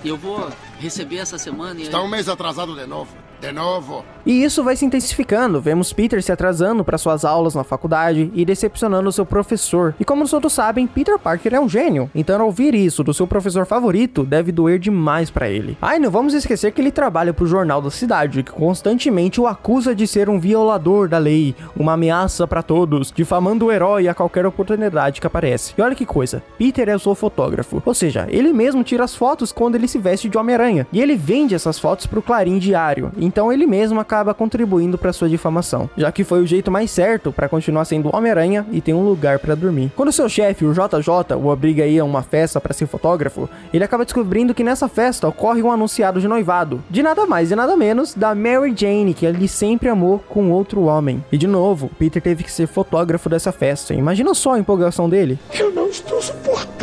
eu 0.05 0.17
vou 0.17 0.49
receber 0.81 1.19
essa 1.19 1.39
semana 1.39 1.79
e... 1.81 1.85
Está 1.85 2.03
um 2.03 2.09
mês 2.09 2.29
atrasado 2.29 2.75
de 2.75 2.87
novo. 2.87 3.26
De 3.41 3.53
novo. 3.53 4.05
E 4.25 4.43
isso 4.43 4.65
vai 4.65 4.75
se 4.75 4.85
intensificando. 4.85 5.61
Vemos 5.61 5.93
Peter 5.93 6.21
se 6.23 6.33
atrasando 6.33 6.85
para 6.85 6.99
suas 6.99 7.25
aulas 7.25 7.55
na 7.55 7.63
faculdade 7.63 8.31
e 8.35 8.45
decepcionando 8.45 9.13
seu 9.13 9.25
professor. 9.25 9.95
E 10.01 10.05
como 10.05 10.29
todos 10.29 10.53
sabem, 10.53 10.87
Peter 10.87 11.17
Parker 11.19 11.55
é 11.55 11.61
um 11.61 11.69
gênio. 11.69 12.11
Então, 12.15 12.45
ouvir 12.45 12.75
isso 12.75 13.05
do 13.05 13.15
seu 13.15 13.27
professor 13.27 13.67
favorito, 13.67 14.25
deve 14.25 14.51
doer 14.51 14.79
demais 14.79 15.31
para 15.31 15.49
ele. 15.49 15.79
E 15.81 15.99
não 15.99 16.11
vamos 16.11 16.35
esquecer 16.35 16.73
que 16.73 16.81
ele 16.81 16.91
trabalha 16.91 17.33
pro 17.33 17.47
jornal 17.47 17.81
da 17.81 17.91
cidade, 17.91 18.43
que 18.43 18.51
constantemente 18.51 19.41
o 19.41 19.47
acusa 19.47 19.95
de 19.95 20.07
ser 20.07 20.29
um 20.29 20.41
violador 20.41 21.09
da 21.09 21.19
lei, 21.19 21.55
uma 21.77 21.93
ameaça 21.93 22.47
para 22.49 22.63
todos, 22.63 23.13
difamando 23.15 23.67
o 23.67 23.73
herói 23.73 24.09
a 24.09 24.15
qualquer 24.15 24.45
oportunidade 24.45 25.21
que 25.21 25.27
aparece. 25.27 25.73
E 25.79 25.83
olha 25.83 25.95
que 25.95 26.05
coisa, 26.05 26.43
Peter 26.59 26.89
é 26.89 26.97
o 26.97 26.99
seu 26.99 27.15
fotógrafo, 27.15 27.83
ou 27.85 27.95
seja, 27.95 28.27
ele 28.29 28.53
mesmo 28.53 28.83
tira 28.83 29.05
as 29.05 29.15
fotos 29.15 29.53
quando 29.53 29.77
ele 29.77 29.87
se 29.87 29.99
veste 29.99 30.29
de 30.29 30.37
Homem-Aranha. 30.37 30.87
E 30.93 31.01
ele 31.01 31.15
vende 31.17 31.55
essas 31.55 31.79
fotos 31.79 32.07
pro 32.07 32.23
Clarim 32.23 32.59
Diário. 32.59 33.13
Então 33.27 33.53
ele 33.53 33.67
mesmo 33.67 33.99
acaba 33.99 34.33
contribuindo 34.33 34.97
para 34.97 35.13
sua 35.13 35.29
difamação, 35.29 35.91
já 35.97 36.13
que 36.13 36.23
foi 36.23 36.41
o 36.41 36.47
jeito 36.47 36.71
mais 36.71 36.93
certo 36.93 37.33
para 37.33 37.49
continuar 37.49 37.85
sendo 37.85 38.15
Homem-Aranha 38.15 38.65
e 38.71 38.81
ter 38.81 38.95
um 38.95 39.03
lugar 39.03 39.41
para 39.41 39.57
dormir. 39.57 39.91
Quando 39.97 40.13
seu 40.13 40.29
chefe, 40.29 40.65
o 40.65 40.73
JJ, 40.73 41.35
o 41.37 41.49
obriga 41.49 41.83
a 41.83 41.89
ir 41.89 41.99
a 41.99 42.05
uma 42.05 42.23
festa 42.23 42.61
para 42.61 42.73
ser 42.73 42.87
fotógrafo, 42.87 43.49
ele 43.75 43.83
acaba 43.83 44.05
descobrindo 44.05 44.55
que 44.55 44.63
nessa 44.63 44.87
festa 44.87 45.27
ocorre 45.27 45.61
um 45.61 45.73
anunciado 45.73 46.21
de 46.21 46.29
noivado, 46.29 46.81
de 46.89 47.03
nada 47.03 47.27
mais 47.27 47.51
e 47.51 47.57
nada 47.57 47.77
menos 47.77 48.15
da 48.15 48.33
Mary 48.33 48.73
Jane, 48.77 49.13
que 49.13 49.27
ele 49.27 49.49
sempre 49.49 49.89
amou 49.89 50.21
com 50.29 50.53
outro 50.53 50.83
homem. 50.85 51.25
E 51.33 51.37
de 51.37 51.49
novo, 51.49 51.91
Peter 51.99 52.23
teve 52.23 52.45
que 52.45 52.53
ser 52.53 52.69
fotógrafo 52.69 53.29
dessa 53.29 53.51
festa. 53.51 53.93
Imagina 53.93 54.35
só 54.35 54.55
a 54.55 54.59
empolgação 54.61 55.09
dele. 55.09 55.37
Eu 55.53 55.73
não 55.73 55.89
estou 55.89 56.23
suportando 56.23 56.76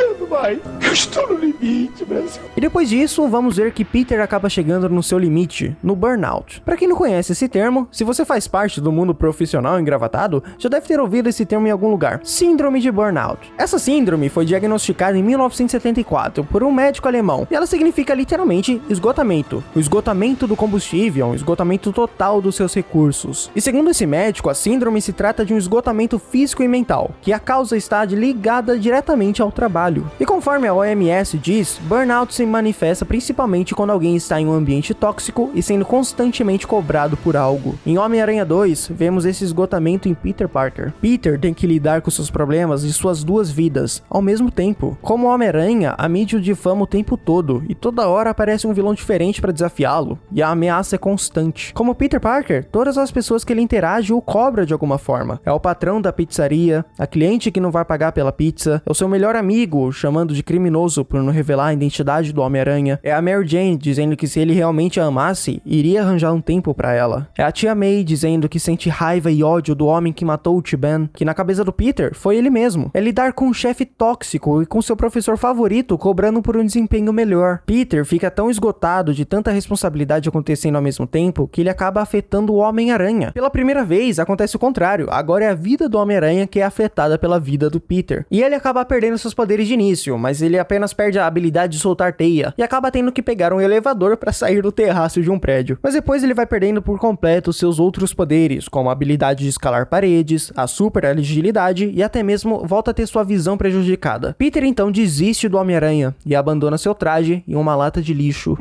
mais. 0.43 0.59
Eu 0.85 0.93
estou 0.93 1.29
no 1.29 1.39
limite, 1.39 2.03
Brasil. 2.03 2.41
E 2.55 2.61
depois 2.61 2.89
disso, 2.89 3.27
vamos 3.27 3.55
ver 3.55 3.71
que 3.71 3.85
Peter 3.85 4.19
acaba 4.19 4.49
chegando 4.49 4.89
no 4.89 5.01
seu 5.01 5.17
limite, 5.17 5.75
no 5.81 5.95
burnout. 5.95 6.61
Para 6.61 6.75
quem 6.75 6.87
não 6.87 6.95
conhece 6.95 7.31
esse 7.31 7.47
termo, 7.47 7.87
se 7.91 8.03
você 8.03 8.25
faz 8.25 8.47
parte 8.47 8.81
do 8.81 8.91
mundo 8.91 9.15
profissional 9.15 9.79
engravatado, 9.79 10.43
já 10.57 10.67
deve 10.67 10.85
ter 10.85 10.99
ouvido 10.99 11.29
esse 11.29 11.45
termo 11.45 11.65
em 11.65 11.71
algum 11.71 11.89
lugar. 11.89 12.19
Síndrome 12.23 12.81
de 12.81 12.91
burnout. 12.91 13.51
Essa 13.57 13.79
síndrome 13.79 14.27
foi 14.27 14.45
diagnosticada 14.45 15.17
em 15.17 15.23
1974 15.23 16.43
por 16.43 16.63
um 16.63 16.71
médico 16.71 17.07
alemão, 17.07 17.47
e 17.49 17.55
ela 17.55 17.65
significa 17.65 18.13
literalmente 18.13 18.81
esgotamento. 18.89 19.63
O 19.73 19.79
esgotamento 19.79 20.45
do 20.45 20.55
combustível, 20.55 21.29
o 21.29 21.35
esgotamento 21.35 21.93
total 21.93 22.41
dos 22.41 22.55
seus 22.55 22.73
recursos. 22.73 23.49
E 23.55 23.61
segundo 23.61 23.89
esse 23.89 24.05
médico, 24.05 24.49
a 24.49 24.53
síndrome 24.53 25.01
se 25.01 25.13
trata 25.13 25.45
de 25.45 25.53
um 25.53 25.57
esgotamento 25.57 26.19
físico 26.19 26.61
e 26.61 26.67
mental, 26.67 27.11
que 27.21 27.31
a 27.31 27.39
causa 27.39 27.77
está 27.77 28.03
ligada 28.03 28.77
diretamente 28.77 29.41
ao 29.41 29.51
trabalho. 29.51 30.09
E 30.19 30.25
conforme 30.33 30.67
a 30.67 30.73
OMS 30.73 31.37
diz, 31.37 31.79
burnout 31.83 32.33
se 32.33 32.43
manifesta 32.43 33.05
principalmente 33.05 33.75
quando 33.75 33.91
alguém 33.91 34.15
está 34.15 34.41
em 34.41 34.47
um 34.47 34.51
ambiente 34.51 34.91
tóxico 34.91 35.51
e 35.53 35.61
sendo 35.61 35.85
constantemente 35.85 36.65
cobrado 36.65 37.15
por 37.15 37.37
algo. 37.37 37.77
Em 37.85 37.99
Homem-Aranha 37.99 38.43
2, 38.43 38.89
vemos 38.95 39.25
esse 39.25 39.43
esgotamento 39.43 40.09
em 40.09 40.15
Peter 40.15 40.49
Parker. 40.49 40.91
Peter 40.99 41.39
tem 41.39 41.53
que 41.53 41.67
lidar 41.67 42.01
com 42.01 42.09
seus 42.09 42.31
problemas 42.31 42.81
e 42.81 42.91
suas 42.91 43.23
duas 43.23 43.51
vidas 43.51 44.01
ao 44.09 44.23
mesmo 44.23 44.49
tempo. 44.49 44.97
Como 45.03 45.27
Homem-Aranha, 45.27 45.93
a 45.99 46.09
mídia 46.09 46.39
o 46.39 46.41
difama 46.41 46.81
o 46.81 46.87
tempo 46.87 47.15
todo 47.15 47.63
e 47.69 47.75
toda 47.75 48.07
hora 48.07 48.31
aparece 48.31 48.65
um 48.65 48.73
vilão 48.73 48.95
diferente 48.95 49.39
para 49.39 49.53
desafiá-lo, 49.53 50.17
e 50.31 50.41
a 50.41 50.49
ameaça 50.49 50.95
é 50.95 50.97
constante. 50.97 51.71
Como 51.75 51.93
Peter 51.93 52.19
Parker, 52.19 52.65
todas 52.71 52.97
as 52.97 53.11
pessoas 53.11 53.43
que 53.43 53.53
ele 53.53 53.61
interage 53.61 54.11
o 54.11 54.19
cobra 54.19 54.65
de 54.65 54.73
alguma 54.73 54.97
forma. 54.97 55.39
É 55.45 55.51
o 55.51 55.59
patrão 55.59 56.01
da 56.01 56.11
pizzaria, 56.11 56.83
a 56.97 57.05
cliente 57.05 57.51
que 57.51 57.59
não 57.59 57.69
vai 57.69 57.85
pagar 57.85 58.11
pela 58.13 58.31
pizza, 58.31 58.81
é 58.83 58.91
o 58.91 58.95
seu 58.95 59.07
melhor 59.07 59.35
amigo 59.35 59.91
chamando 60.13 60.35
de 60.35 60.43
criminoso 60.43 61.03
por 61.03 61.23
não 61.23 61.33
revelar 61.33 61.67
a 61.67 61.73
identidade 61.73 62.31
do 62.31 62.41
Homem-Aranha, 62.41 62.99
é 63.01 63.11
a 63.11 63.19
Mary 63.19 63.47
Jane 63.47 63.75
dizendo 63.75 64.15
que 64.15 64.27
se 64.27 64.39
ele 64.39 64.53
realmente 64.53 64.99
a 64.99 65.05
amasse, 65.05 65.59
iria 65.65 66.03
arranjar 66.03 66.31
um 66.31 66.39
tempo 66.39 66.71
para 66.71 66.93
ela. 66.93 67.27
É 67.35 67.41
a 67.41 67.51
tia 67.51 67.73
May 67.73 68.03
dizendo 68.03 68.47
que 68.47 68.59
sente 68.59 68.89
raiva 68.89 69.31
e 69.31 69.43
ódio 69.43 69.73
do 69.73 69.87
homem 69.87 70.13
que 70.13 70.23
matou 70.23 70.55
o 70.55 70.61
T-Ben, 70.61 71.09
que 71.15 71.25
na 71.25 71.33
cabeça 71.33 71.63
do 71.63 71.73
Peter 71.73 72.13
foi 72.13 72.37
ele 72.37 72.51
mesmo. 72.51 72.91
É 72.93 72.99
lidar 72.99 73.33
com 73.33 73.47
um 73.47 73.53
chefe 73.53 73.85
tóxico 73.85 74.61
e 74.61 74.67
com 74.67 74.83
seu 74.83 74.95
professor 74.95 75.35
favorito 75.35 75.97
cobrando 75.97 76.43
por 76.43 76.55
um 76.55 76.63
desempenho 76.63 77.11
melhor. 77.11 77.61
Peter 77.65 78.05
fica 78.05 78.29
tão 78.29 78.51
esgotado 78.51 79.15
de 79.15 79.25
tanta 79.25 79.49
responsabilidade 79.49 80.29
acontecendo 80.29 80.75
ao 80.75 80.81
mesmo 80.81 81.07
tempo 81.07 81.49
que 81.51 81.61
ele 81.61 81.71
acaba 81.71 82.03
afetando 82.03 82.53
o 82.53 82.57
Homem-Aranha. 82.57 83.31
Pela 83.31 83.49
primeira 83.49 83.83
vez, 83.83 84.19
acontece 84.19 84.55
o 84.55 84.59
contrário. 84.59 85.07
Agora 85.09 85.45
é 85.45 85.49
a 85.49 85.55
vida 85.55 85.89
do 85.89 85.97
Homem-Aranha 85.97 86.45
que 86.45 86.59
é 86.59 86.63
afetada 86.63 87.17
pela 87.17 87.39
vida 87.39 87.67
do 87.67 87.79
Peter. 87.79 88.27
E 88.29 88.43
ele 88.43 88.53
acaba 88.53 88.85
perdendo 88.85 89.17
seus 89.17 89.33
poderes 89.33 89.67
de 89.67 89.73
início, 89.73 90.02
mas 90.11 90.41
ele 90.41 90.59
apenas 90.59 90.93
perde 90.93 91.17
a 91.17 91.25
habilidade 91.25 91.73
de 91.73 91.79
soltar 91.79 92.13
teia 92.13 92.53
e 92.57 92.63
acaba 92.63 92.91
tendo 92.91 93.11
que 93.11 93.21
pegar 93.21 93.53
um 93.53 93.61
elevador 93.61 94.17
para 94.17 94.33
sair 94.33 94.61
do 94.61 94.71
terraço 94.71 95.21
de 95.21 95.31
um 95.31 95.39
prédio. 95.39 95.77
Mas 95.81 95.93
depois 95.93 96.23
ele 96.23 96.33
vai 96.33 96.45
perdendo 96.45 96.81
por 96.81 96.99
completo 96.99 97.53
seus 97.53 97.79
outros 97.79 98.13
poderes, 98.13 98.67
como 98.67 98.89
a 98.89 98.91
habilidade 98.91 99.43
de 99.43 99.49
escalar 99.49 99.87
paredes, 99.87 100.51
a 100.55 100.67
super 100.67 101.05
agilidade 101.05 101.91
e 101.93 102.03
até 102.03 102.21
mesmo 102.21 102.65
volta 102.65 102.91
a 102.91 102.93
ter 102.93 103.07
sua 103.07 103.23
visão 103.23 103.57
prejudicada. 103.57 104.35
Peter 104.37 104.63
então 104.63 104.91
desiste 104.91 105.47
do 105.47 105.57
Homem-Aranha 105.57 106.15
e 106.25 106.35
abandona 106.35 106.77
seu 106.77 106.93
traje 106.93 107.43
em 107.47 107.55
uma 107.55 107.75
lata 107.75 108.01
de 108.01 108.13
lixo. 108.13 108.57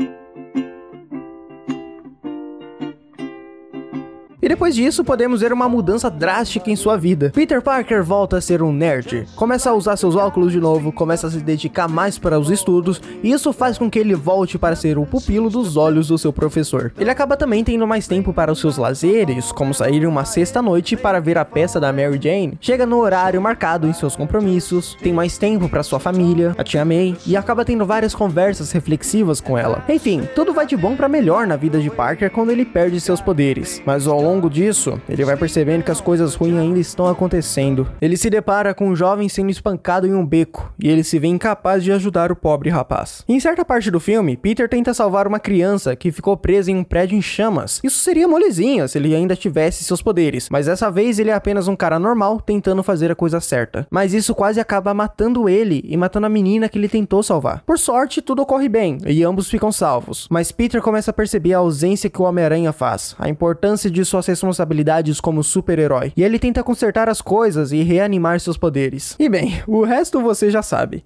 E 4.42 4.48
depois 4.48 4.74
disso, 4.74 5.04
podemos 5.04 5.40
ver 5.40 5.52
uma 5.52 5.68
mudança 5.68 6.10
drástica 6.10 6.68
em 6.68 6.74
sua 6.74 6.96
vida. 6.96 7.30
Peter 7.32 7.62
Parker 7.62 8.02
volta 8.02 8.38
a 8.38 8.40
ser 8.40 8.60
um 8.60 8.72
nerd, 8.72 9.24
começa 9.36 9.70
a 9.70 9.72
usar 9.72 9.96
seus 9.96 10.16
óculos 10.16 10.50
de 10.50 10.58
novo, 10.58 10.90
começa 10.90 11.28
a 11.28 11.30
se 11.30 11.38
dedicar 11.38 11.86
mais 11.86 12.18
para 12.18 12.40
os 12.40 12.50
estudos, 12.50 13.00
e 13.22 13.30
isso 13.30 13.52
faz 13.52 13.78
com 13.78 13.88
que 13.88 14.00
ele 14.00 14.16
volte 14.16 14.58
para 14.58 14.74
ser 14.74 14.98
o 14.98 15.06
pupilo 15.06 15.48
dos 15.48 15.76
olhos 15.76 16.08
do 16.08 16.18
seu 16.18 16.32
professor. 16.32 16.92
Ele 16.98 17.08
acaba 17.08 17.36
também 17.36 17.62
tendo 17.62 17.86
mais 17.86 18.08
tempo 18.08 18.32
para 18.32 18.50
os 18.50 18.58
seus 18.58 18.76
lazeres, 18.76 19.52
como 19.52 19.72
sair 19.72 20.04
uma 20.08 20.24
sexta-noite 20.24 20.96
para 20.96 21.20
ver 21.20 21.38
a 21.38 21.44
peça 21.44 21.78
da 21.78 21.92
Mary 21.92 22.18
Jane, 22.20 22.58
chega 22.60 22.84
no 22.84 22.98
horário 22.98 23.40
marcado 23.40 23.86
em 23.86 23.92
seus 23.92 24.16
compromissos, 24.16 24.96
tem 25.00 25.12
mais 25.12 25.38
tempo 25.38 25.68
para 25.68 25.84
sua 25.84 26.00
família, 26.00 26.52
a 26.58 26.64
tia 26.64 26.84
May, 26.84 27.16
e 27.24 27.36
acaba 27.36 27.64
tendo 27.64 27.86
várias 27.86 28.12
conversas 28.12 28.72
reflexivas 28.72 29.40
com 29.40 29.56
ela. 29.56 29.84
Enfim, 29.88 30.28
tudo 30.34 30.52
vai 30.52 30.66
de 30.66 30.76
bom 30.76 30.96
para 30.96 31.08
melhor 31.08 31.46
na 31.46 31.54
vida 31.54 31.80
de 31.80 31.90
Parker 31.90 32.28
quando 32.28 32.50
ele 32.50 32.64
perde 32.64 33.00
seus 33.00 33.20
poderes, 33.20 33.80
mas 33.86 34.08
ao 34.08 34.20
longo 34.20 34.31
longo 34.32 34.48
disso, 34.48 34.98
ele 35.08 35.24
vai 35.24 35.36
percebendo 35.36 35.82
que 35.82 35.90
as 35.90 36.00
coisas 36.00 36.34
ruins 36.34 36.56
ainda 36.56 36.78
estão 36.78 37.06
acontecendo. 37.06 37.86
Ele 38.00 38.16
se 38.16 38.30
depara 38.30 38.72
com 38.72 38.88
um 38.88 38.96
jovem 38.96 39.28
sendo 39.28 39.50
espancado 39.50 40.06
em 40.06 40.14
um 40.14 40.24
beco 40.24 40.72
e 40.82 40.88
ele 40.88 41.04
se 41.04 41.18
vê 41.18 41.26
incapaz 41.26 41.84
de 41.84 41.92
ajudar 41.92 42.32
o 42.32 42.36
pobre 42.36 42.70
rapaz. 42.70 43.24
Em 43.28 43.38
certa 43.38 43.62
parte 43.62 43.90
do 43.90 44.00
filme, 44.00 44.36
Peter 44.36 44.68
tenta 44.68 44.94
salvar 44.94 45.26
uma 45.26 45.38
criança 45.38 45.94
que 45.94 46.10
ficou 46.10 46.34
presa 46.36 46.70
em 46.70 46.76
um 46.76 46.84
prédio 46.84 47.16
em 47.16 47.20
chamas. 47.20 47.80
Isso 47.84 47.98
seria 47.98 48.26
molezinha 48.26 48.88
se 48.88 48.96
ele 48.96 49.14
ainda 49.14 49.36
tivesse 49.36 49.84
seus 49.84 50.00
poderes, 50.00 50.48
mas 50.50 50.64
dessa 50.64 50.90
vez 50.90 51.18
ele 51.18 51.30
é 51.30 51.34
apenas 51.34 51.68
um 51.68 51.76
cara 51.76 51.98
normal 51.98 52.40
tentando 52.40 52.82
fazer 52.82 53.10
a 53.10 53.14
coisa 53.14 53.38
certa. 53.38 53.86
Mas 53.90 54.14
isso 54.14 54.34
quase 54.34 54.60
acaba 54.60 54.94
matando 54.94 55.46
ele 55.48 55.82
e 55.84 55.96
matando 55.96 56.26
a 56.26 56.30
menina 56.30 56.70
que 56.70 56.78
ele 56.78 56.88
tentou 56.88 57.22
salvar. 57.22 57.62
Por 57.66 57.78
sorte, 57.78 58.22
tudo 58.22 58.42
ocorre 58.42 58.68
bem 58.68 58.96
e 59.06 59.22
ambos 59.22 59.50
ficam 59.50 59.70
salvos. 59.70 60.26
Mas 60.30 60.50
Peter 60.50 60.80
começa 60.80 61.10
a 61.10 61.14
perceber 61.14 61.52
a 61.52 61.58
ausência 61.58 62.08
que 62.08 62.20
o 62.20 62.24
Homem-Aranha 62.24 62.72
faz, 62.72 63.14
a 63.18 63.28
importância 63.28 63.90
de 63.90 64.04
suas 64.22 64.26
responsabilidades 64.26 65.20
como 65.20 65.42
super-herói, 65.42 66.12
e 66.16 66.22
ele 66.22 66.38
tenta 66.38 66.62
consertar 66.62 67.08
as 67.08 67.20
coisas 67.20 67.72
e 67.72 67.82
reanimar 67.82 68.40
seus 68.40 68.56
poderes. 68.56 69.16
E 69.18 69.28
bem, 69.28 69.62
o 69.66 69.84
resto 69.84 70.20
você 70.20 70.50
já 70.50 70.62
sabe. 70.62 71.02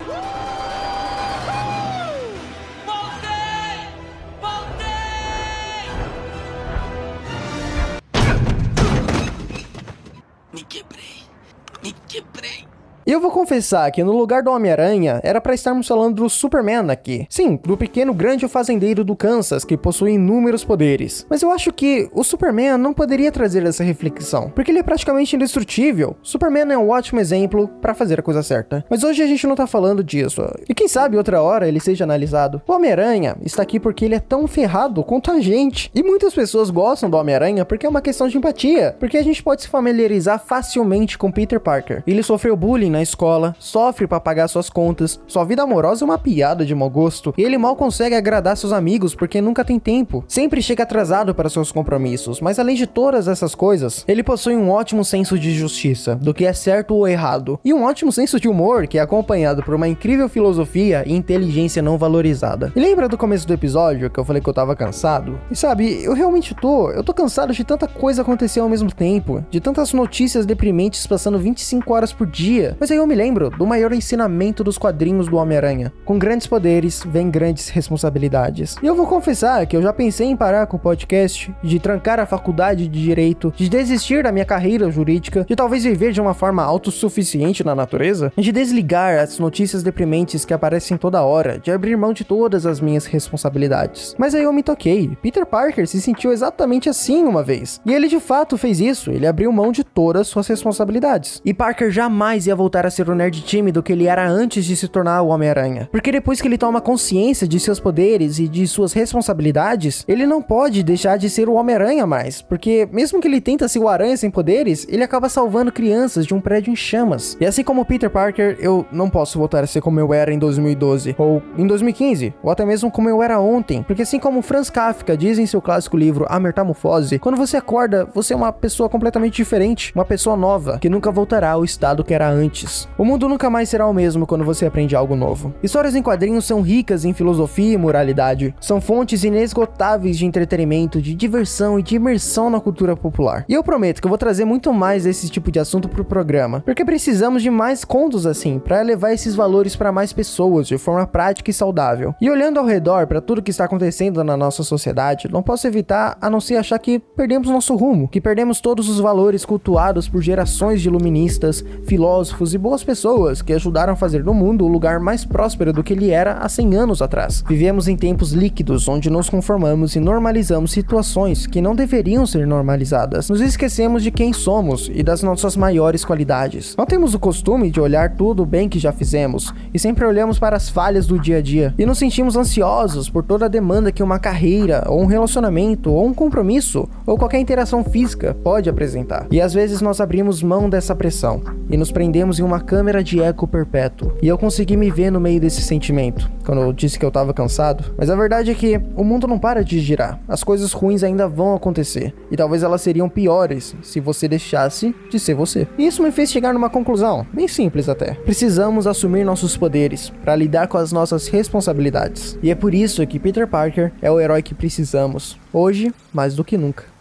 E 13.06 13.12
eu 13.12 13.20
vou 13.20 13.30
confessar 13.30 13.88
que 13.92 14.02
no 14.02 14.10
lugar 14.10 14.42
do 14.42 14.50
Homem-Aranha 14.50 15.20
era 15.22 15.40
para 15.40 15.54
estarmos 15.54 15.86
falando 15.86 16.16
do 16.16 16.28
Superman 16.28 16.90
aqui. 16.90 17.24
Sim, 17.30 17.56
do 17.62 17.76
pequeno 17.76 18.12
grande 18.12 18.48
fazendeiro 18.48 19.04
do 19.04 19.14
Kansas 19.14 19.64
que 19.64 19.76
possui 19.76 20.14
inúmeros 20.14 20.64
poderes. 20.64 21.24
Mas 21.30 21.40
eu 21.40 21.52
acho 21.52 21.72
que 21.72 22.10
o 22.12 22.24
Superman 22.24 22.76
não 22.76 22.92
poderia 22.92 23.30
trazer 23.30 23.64
essa 23.64 23.84
reflexão, 23.84 24.50
porque 24.50 24.72
ele 24.72 24.80
é 24.80 24.82
praticamente 24.82 25.36
indestrutível. 25.36 26.16
Superman 26.20 26.72
é 26.72 26.76
um 26.76 26.88
ótimo 26.88 27.20
exemplo 27.20 27.68
para 27.80 27.94
fazer 27.94 28.18
a 28.18 28.24
coisa 28.24 28.42
certa. 28.42 28.84
Mas 28.90 29.04
hoje 29.04 29.22
a 29.22 29.26
gente 29.28 29.46
não 29.46 29.54
tá 29.54 29.68
falando 29.68 30.02
disso. 30.02 30.42
E 30.68 30.74
quem 30.74 30.88
sabe 30.88 31.16
outra 31.16 31.40
hora 31.40 31.68
ele 31.68 31.78
seja 31.78 32.02
analisado. 32.02 32.60
O 32.66 32.72
Homem-Aranha 32.72 33.36
está 33.40 33.62
aqui 33.62 33.78
porque 33.78 34.04
ele 34.04 34.16
é 34.16 34.20
tão 34.20 34.48
ferrado 34.48 35.04
quanto 35.04 35.30
a 35.30 35.38
gente. 35.38 35.92
E 35.94 36.02
muitas 36.02 36.34
pessoas 36.34 36.70
gostam 36.70 37.08
do 37.08 37.16
Homem-Aranha 37.16 37.64
porque 37.64 37.86
é 37.86 37.88
uma 37.88 38.02
questão 38.02 38.26
de 38.26 38.36
empatia, 38.36 38.96
porque 38.98 39.16
a 39.16 39.22
gente 39.22 39.44
pode 39.44 39.62
se 39.62 39.68
familiarizar 39.68 40.44
facilmente 40.44 41.16
com 41.16 41.30
Peter 41.30 41.60
Parker. 41.60 42.02
Ele 42.04 42.24
sofreu 42.24 42.56
bullying 42.56 42.95
na 42.96 43.02
escola, 43.02 43.54
sofre 43.58 44.06
para 44.06 44.18
pagar 44.18 44.48
suas 44.48 44.70
contas, 44.70 45.20
sua 45.26 45.44
vida 45.44 45.62
amorosa 45.62 46.02
é 46.02 46.06
uma 46.06 46.18
piada 46.18 46.64
de 46.64 46.74
mau 46.74 46.88
gosto, 46.88 47.34
e 47.36 47.42
ele 47.42 47.58
mal 47.58 47.76
consegue 47.76 48.14
agradar 48.14 48.56
seus 48.56 48.72
amigos 48.72 49.14
porque 49.14 49.40
nunca 49.40 49.64
tem 49.64 49.78
tempo. 49.78 50.24
Sempre 50.26 50.62
chega 50.62 50.82
atrasado 50.82 51.34
para 51.34 51.50
seus 51.50 51.70
compromissos, 51.70 52.40
mas 52.40 52.58
além 52.58 52.74
de 52.74 52.86
todas 52.86 53.28
essas 53.28 53.54
coisas, 53.54 54.02
ele 54.08 54.22
possui 54.22 54.56
um 54.56 54.70
ótimo 54.70 55.04
senso 55.04 55.38
de 55.38 55.52
justiça, 55.54 56.16
do 56.16 56.32
que 56.32 56.46
é 56.46 56.52
certo 56.52 56.94
ou 56.94 57.06
errado, 57.06 57.60
e 57.62 57.74
um 57.74 57.84
ótimo 57.84 58.10
senso 58.10 58.40
de 58.40 58.48
humor 58.48 58.86
que 58.86 58.98
é 58.98 59.02
acompanhado 59.02 59.62
por 59.62 59.74
uma 59.74 59.88
incrível 59.88 60.28
filosofia 60.28 61.04
e 61.06 61.14
inteligência 61.14 61.82
não 61.82 61.98
valorizada. 61.98 62.72
E 62.74 62.80
lembra 62.80 63.08
do 63.08 63.18
começo 63.18 63.46
do 63.46 63.52
episódio 63.52 64.08
que 64.08 64.18
eu 64.18 64.24
falei 64.24 64.40
que 64.40 64.48
eu 64.48 64.54
tava 64.54 64.74
cansado? 64.74 65.38
E 65.50 65.56
sabe, 65.56 66.02
eu 66.02 66.14
realmente 66.14 66.54
tô, 66.54 66.90
eu 66.90 67.04
tô 67.04 67.12
cansado 67.12 67.52
de 67.52 67.62
tanta 67.62 67.86
coisa 67.86 68.22
acontecer 68.22 68.60
ao 68.60 68.68
mesmo 68.68 68.90
tempo, 68.90 69.44
de 69.50 69.60
tantas 69.60 69.92
notícias 69.92 70.46
deprimentes 70.46 71.06
passando 71.06 71.38
25 71.38 71.92
horas 71.92 72.12
por 72.12 72.26
dia. 72.26 72.74
Mas 72.86 72.92
aí 72.92 72.98
eu 72.98 73.06
me 73.08 73.16
lembro 73.16 73.50
do 73.50 73.66
maior 73.66 73.92
ensinamento 73.92 74.62
dos 74.62 74.78
quadrinhos 74.78 75.26
do 75.26 75.38
Homem-Aranha. 75.38 75.92
Com 76.04 76.20
grandes 76.20 76.46
poderes, 76.46 77.02
vem 77.04 77.28
grandes 77.28 77.68
responsabilidades. 77.68 78.76
E 78.80 78.86
eu 78.86 78.94
vou 78.94 79.08
confessar 79.08 79.66
que 79.66 79.76
eu 79.76 79.82
já 79.82 79.92
pensei 79.92 80.28
em 80.28 80.36
parar 80.36 80.68
com 80.68 80.76
o 80.76 80.78
podcast, 80.78 81.52
de 81.64 81.80
trancar 81.80 82.20
a 82.20 82.26
faculdade 82.26 82.86
de 82.86 83.02
direito, 83.02 83.52
de 83.56 83.68
desistir 83.68 84.22
da 84.22 84.30
minha 84.30 84.44
carreira 84.44 84.88
jurídica, 84.88 85.44
de 85.48 85.56
talvez 85.56 85.82
viver 85.82 86.12
de 86.12 86.20
uma 86.20 86.32
forma 86.32 86.62
autossuficiente 86.62 87.64
na 87.64 87.74
natureza, 87.74 88.32
de 88.38 88.52
desligar 88.52 89.18
as 89.18 89.36
notícias 89.40 89.82
deprimentes 89.82 90.44
que 90.44 90.54
aparecem 90.54 90.96
toda 90.96 91.24
hora, 91.24 91.58
de 91.58 91.72
abrir 91.72 91.96
mão 91.96 92.12
de 92.12 92.22
todas 92.22 92.66
as 92.66 92.80
minhas 92.80 93.04
responsabilidades. 93.04 94.14
Mas 94.16 94.32
aí 94.32 94.44
eu 94.44 94.52
me 94.52 94.62
toquei. 94.62 95.18
Peter 95.20 95.44
Parker 95.44 95.88
se 95.88 96.00
sentiu 96.00 96.30
exatamente 96.30 96.88
assim 96.88 97.24
uma 97.24 97.42
vez. 97.42 97.80
E 97.84 97.92
ele 97.92 98.06
de 98.06 98.20
fato 98.20 98.56
fez 98.56 98.78
isso, 98.78 99.10
ele 99.10 99.26
abriu 99.26 99.50
mão 99.50 99.72
de 99.72 99.82
todas 99.82 100.28
suas 100.28 100.46
responsabilidades. 100.46 101.42
E 101.44 101.52
Parker 101.52 101.90
jamais 101.90 102.46
ia 102.46 102.54
voltar 102.54 102.75
a 102.84 102.90
ser 102.90 103.08
o 103.08 103.14
nerd 103.14 103.40
tímido 103.42 103.82
que 103.82 103.92
ele 103.92 104.06
era 104.06 104.28
antes 104.28 104.64
de 104.64 104.76
se 104.76 104.88
tornar 104.88 105.22
o 105.22 105.28
Homem-Aranha. 105.28 105.88
Porque 105.90 106.12
depois 106.12 106.40
que 106.40 106.48
ele 106.48 106.58
toma 106.58 106.80
consciência 106.80 107.46
de 107.46 107.60
seus 107.60 107.78
poderes 107.78 108.38
e 108.38 108.48
de 108.48 108.66
suas 108.66 108.92
responsabilidades, 108.92 110.04
ele 110.08 110.26
não 110.26 110.42
pode 110.42 110.82
deixar 110.82 111.16
de 111.16 111.30
ser 111.30 111.48
o 111.48 111.54
Homem-Aranha 111.54 112.06
mais. 112.06 112.42
Porque 112.42 112.88
mesmo 112.92 113.20
que 113.20 113.28
ele 113.28 113.40
tenta 113.40 113.68
ser 113.68 113.78
o 113.78 113.88
Aranha 113.88 114.16
sem 114.16 114.30
poderes, 114.30 114.86
ele 114.90 115.04
acaba 115.04 115.28
salvando 115.28 115.72
crianças 115.72 116.26
de 116.26 116.34
um 116.34 116.40
prédio 116.40 116.72
em 116.72 116.76
chamas. 116.76 117.36
E 117.40 117.46
assim 117.46 117.62
como 117.62 117.84
Peter 117.84 118.10
Parker, 118.10 118.56
eu 118.58 118.84
não 118.90 119.08
posso 119.08 119.38
voltar 119.38 119.62
a 119.62 119.66
ser 119.66 119.80
como 119.80 120.00
eu 120.00 120.12
era 120.12 120.32
em 120.32 120.38
2012, 120.38 121.14
ou 121.18 121.42
em 121.56 121.66
2015, 121.66 122.34
ou 122.42 122.50
até 122.50 122.64
mesmo 122.64 122.90
como 122.90 123.08
eu 123.08 123.22
era 123.22 123.38
ontem. 123.38 123.82
Porque 123.82 124.02
assim 124.02 124.18
como 124.18 124.42
Franz 124.42 124.70
Kafka 124.70 125.16
diz 125.16 125.38
em 125.38 125.46
seu 125.46 125.62
clássico 125.62 125.96
livro 125.96 126.26
A 126.28 126.40
Metamorfose, 126.40 127.18
quando 127.18 127.36
você 127.36 127.56
acorda, 127.56 128.08
você 128.12 128.32
é 128.32 128.36
uma 128.36 128.52
pessoa 128.52 128.88
completamente 128.88 129.36
diferente, 129.36 129.92
uma 129.94 130.04
pessoa 130.04 130.36
nova, 130.36 130.78
que 130.78 130.88
nunca 130.88 131.10
voltará 131.10 131.50
ao 131.50 131.64
estado 131.64 132.04
que 132.04 132.14
era 132.14 132.28
antes. 132.28 132.65
O 132.98 133.04
mundo 133.04 133.28
nunca 133.28 133.48
mais 133.50 133.68
será 133.68 133.86
o 133.86 133.92
mesmo 133.92 134.26
quando 134.26 134.44
você 134.44 134.66
aprende 134.66 134.96
algo 134.96 135.14
novo. 135.14 135.54
Histórias 135.62 135.94
em 135.94 136.02
quadrinhos 136.02 136.44
são 136.44 136.60
ricas 136.60 137.04
em 137.04 137.12
filosofia 137.12 137.74
e 137.74 137.76
moralidade. 137.76 138.54
São 138.60 138.80
fontes 138.80 139.24
inesgotáveis 139.24 140.18
de 140.18 140.26
entretenimento, 140.26 141.00
de 141.00 141.14
diversão 141.14 141.78
e 141.78 141.82
de 141.82 141.96
imersão 141.96 142.50
na 142.50 142.60
cultura 142.60 142.96
popular. 142.96 143.44
E 143.48 143.54
eu 143.54 143.62
prometo 143.62 144.00
que 144.00 144.06
eu 144.06 144.10
vou 144.10 144.18
trazer 144.18 144.44
muito 144.44 144.72
mais 144.72 145.04
desse 145.04 145.28
tipo 145.28 145.50
de 145.50 145.58
assunto 145.58 145.88
pro 145.88 146.04
programa, 146.04 146.60
porque 146.60 146.84
precisamos 146.84 147.42
de 147.42 147.50
mais 147.50 147.84
contos 147.84 148.26
assim 148.26 148.58
para 148.58 148.82
levar 148.82 149.12
esses 149.12 149.34
valores 149.34 149.76
para 149.76 149.92
mais 149.92 150.12
pessoas 150.12 150.66
de 150.66 150.78
forma 150.78 151.06
prática 151.06 151.50
e 151.50 151.54
saudável. 151.54 152.14
E 152.20 152.30
olhando 152.30 152.58
ao 152.58 152.66
redor 152.66 153.06
para 153.06 153.20
tudo 153.20 153.42
que 153.42 153.50
está 153.50 153.64
acontecendo 153.64 154.22
na 154.24 154.36
nossa 154.36 154.62
sociedade, 154.62 155.28
não 155.30 155.42
posso 155.42 155.66
evitar 155.66 156.16
a 156.20 156.28
não 156.28 156.40
ser 156.40 156.56
achar 156.56 156.78
que 156.78 156.98
perdemos 156.98 157.48
nosso 157.48 157.74
rumo, 157.76 158.08
que 158.08 158.20
perdemos 158.20 158.60
todos 158.60 158.88
os 158.88 158.98
valores 158.98 159.44
cultuados 159.44 160.08
por 160.08 160.22
gerações 160.22 160.80
de 160.80 160.88
iluministas, 160.88 161.64
filósofos 161.86 162.54
e 162.56 162.58
boas 162.58 162.82
pessoas 162.82 163.42
que 163.42 163.52
ajudaram 163.52 163.92
a 163.92 163.96
fazer 163.96 164.22
do 164.22 164.32
mundo 164.32 164.64
o 164.64 164.68
lugar 164.68 164.98
mais 164.98 165.24
próspero 165.24 165.72
do 165.72 165.84
que 165.84 165.92
ele 165.92 166.10
era 166.10 166.38
há 166.38 166.48
100 166.48 166.74
anos 166.74 167.02
atrás. 167.02 167.44
Vivemos 167.46 167.86
em 167.86 167.96
tempos 167.96 168.32
líquidos 168.32 168.88
onde 168.88 169.10
nos 169.10 169.28
conformamos 169.28 169.94
e 169.94 170.00
normalizamos 170.00 170.72
situações 170.72 171.46
que 171.46 171.60
não 171.60 171.74
deveriam 171.74 172.26
ser 172.26 172.46
normalizadas. 172.46 173.28
Nos 173.28 173.42
esquecemos 173.42 174.02
de 174.02 174.10
quem 174.10 174.32
somos 174.32 174.90
e 174.92 175.02
das 175.02 175.22
nossas 175.22 175.54
maiores 175.56 176.04
qualidades. 176.04 176.74
Não 176.78 176.86
temos 176.86 177.14
o 177.14 177.18
costume 177.18 177.70
de 177.70 177.78
olhar 177.78 178.16
tudo 178.16 178.42
o 178.42 178.46
bem 178.46 178.68
que 178.68 178.78
já 178.78 178.90
fizemos 178.90 179.52
e 179.74 179.78
sempre 179.78 180.06
olhamos 180.06 180.38
para 180.38 180.56
as 180.56 180.70
falhas 180.70 181.06
do 181.06 181.18
dia 181.18 181.38
a 181.38 181.42
dia 181.42 181.74
e 181.78 181.84
nos 181.84 181.98
sentimos 181.98 182.36
ansiosos 182.36 183.10
por 183.10 183.22
toda 183.22 183.44
a 183.44 183.48
demanda 183.48 183.92
que 183.92 184.02
uma 184.02 184.18
carreira, 184.18 184.84
ou 184.88 185.02
um 185.02 185.06
relacionamento, 185.06 185.92
ou 185.92 186.06
um 186.06 186.14
compromisso, 186.14 186.88
ou 187.04 187.18
qualquer 187.18 187.38
interação 187.38 187.84
física 187.84 188.34
pode 188.42 188.70
apresentar. 188.70 189.26
E 189.30 189.42
às 189.42 189.52
vezes 189.52 189.82
nós 189.82 190.00
abrimos 190.00 190.42
mão 190.42 190.70
dessa 190.70 190.94
pressão 190.94 191.42
e 191.68 191.76
nos 191.76 191.92
prendemos 191.92 192.38
em 192.38 192.45
uma 192.46 192.60
câmera 192.60 193.02
de 193.02 193.20
eco 193.20 193.46
perpétuo. 193.46 194.12
E 194.22 194.28
eu 194.28 194.38
consegui 194.38 194.76
me 194.76 194.90
ver 194.90 195.10
no 195.10 195.20
meio 195.20 195.40
desse 195.40 195.60
sentimento, 195.62 196.30
quando 196.44 196.62
eu 196.62 196.72
disse 196.72 196.98
que 196.98 197.04
eu 197.04 197.10
tava 197.10 197.34
cansado. 197.34 197.92
Mas 197.98 198.08
a 198.08 198.16
verdade 198.16 198.50
é 198.50 198.54
que 198.54 198.80
o 198.96 199.04
mundo 199.04 199.26
não 199.26 199.38
para 199.38 199.64
de 199.64 199.80
girar. 199.80 200.20
As 200.28 200.42
coisas 200.42 200.72
ruins 200.72 201.02
ainda 201.02 201.28
vão 201.28 201.54
acontecer. 201.54 202.14
E 202.30 202.36
talvez 202.36 202.62
elas 202.62 202.80
seriam 202.80 203.08
piores 203.08 203.76
se 203.82 204.00
você 204.00 204.28
deixasse 204.28 204.94
de 205.10 205.18
ser 205.18 205.34
você. 205.34 205.66
E 205.76 205.86
isso 205.86 206.02
me 206.02 206.10
fez 206.10 206.30
chegar 206.30 206.54
numa 206.54 206.70
conclusão, 206.70 207.26
bem 207.32 207.48
simples 207.48 207.88
até. 207.88 208.14
Precisamos 208.14 208.86
assumir 208.86 209.24
nossos 209.24 209.56
poderes 209.56 210.10
para 210.22 210.36
lidar 210.36 210.68
com 210.68 210.78
as 210.78 210.92
nossas 210.92 211.28
responsabilidades. 211.28 212.38
E 212.42 212.50
é 212.50 212.54
por 212.54 212.74
isso 212.74 213.06
que 213.06 213.18
Peter 213.18 213.46
Parker 213.46 213.92
é 214.00 214.10
o 214.10 214.20
herói 214.20 214.42
que 214.42 214.54
precisamos, 214.54 215.38
hoje 215.52 215.92
mais 216.12 216.34
do 216.34 216.44
que 216.44 216.56
nunca. 216.56 216.95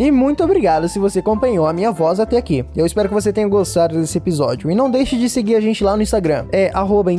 E 0.00 0.10
muito 0.10 0.42
obrigado 0.42 0.88
se 0.88 0.98
você 0.98 1.18
acompanhou 1.18 1.66
a 1.66 1.74
minha 1.74 1.92
voz 1.92 2.18
até 2.18 2.38
aqui. 2.38 2.64
Eu 2.74 2.86
espero 2.86 3.06
que 3.06 3.14
você 3.14 3.34
tenha 3.34 3.46
gostado 3.46 4.00
desse 4.00 4.16
episódio. 4.16 4.70
E 4.70 4.74
não 4.74 4.90
deixe 4.90 5.14
de 5.14 5.28
seguir 5.28 5.56
a 5.56 5.60
gente 5.60 5.84
lá 5.84 5.94
no 5.94 6.02
Instagram. 6.02 6.46
É 6.50 6.70
arroba 6.72 7.10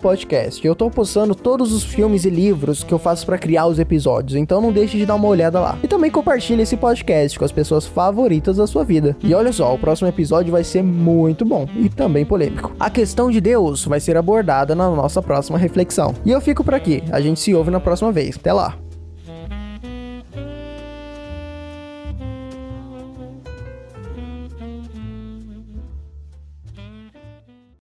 Podcast. 0.00 0.64
Eu 0.64 0.76
tô 0.76 0.88
postando 0.88 1.34
todos 1.34 1.72
os 1.72 1.82
filmes 1.82 2.24
e 2.24 2.30
livros 2.30 2.84
que 2.84 2.94
eu 2.94 2.98
faço 3.00 3.26
para 3.26 3.36
criar 3.36 3.66
os 3.66 3.80
episódios. 3.80 4.36
Então 4.36 4.60
não 4.60 4.70
deixe 4.70 4.96
de 4.96 5.04
dar 5.04 5.16
uma 5.16 5.26
olhada 5.26 5.58
lá. 5.58 5.76
E 5.82 5.88
também 5.88 6.12
compartilhe 6.12 6.62
esse 6.62 6.76
podcast 6.76 7.36
com 7.36 7.44
as 7.44 7.50
pessoas 7.50 7.88
favoritas 7.88 8.58
da 8.58 8.68
sua 8.68 8.84
vida. 8.84 9.16
E 9.20 9.34
olha 9.34 9.52
só, 9.52 9.74
o 9.74 9.78
próximo 9.78 10.06
episódio 10.08 10.52
vai 10.52 10.62
ser 10.62 10.84
muito 10.84 11.44
bom 11.44 11.66
e 11.74 11.88
também 11.88 12.24
polêmico. 12.24 12.72
A 12.78 12.88
questão 12.88 13.32
de 13.32 13.40
Deus 13.40 13.84
vai 13.84 13.98
ser 13.98 14.16
abordada 14.16 14.76
na 14.76 14.88
nossa 14.88 15.20
próxima 15.20 15.58
reflexão. 15.58 16.14
E 16.24 16.30
eu 16.30 16.40
fico 16.40 16.62
por 16.62 16.72
aqui. 16.72 17.02
A 17.10 17.20
gente 17.20 17.40
se 17.40 17.52
ouve 17.52 17.72
na 17.72 17.80
próxima 17.80 18.12
vez. 18.12 18.36
Até 18.36 18.52
lá. 18.52 18.78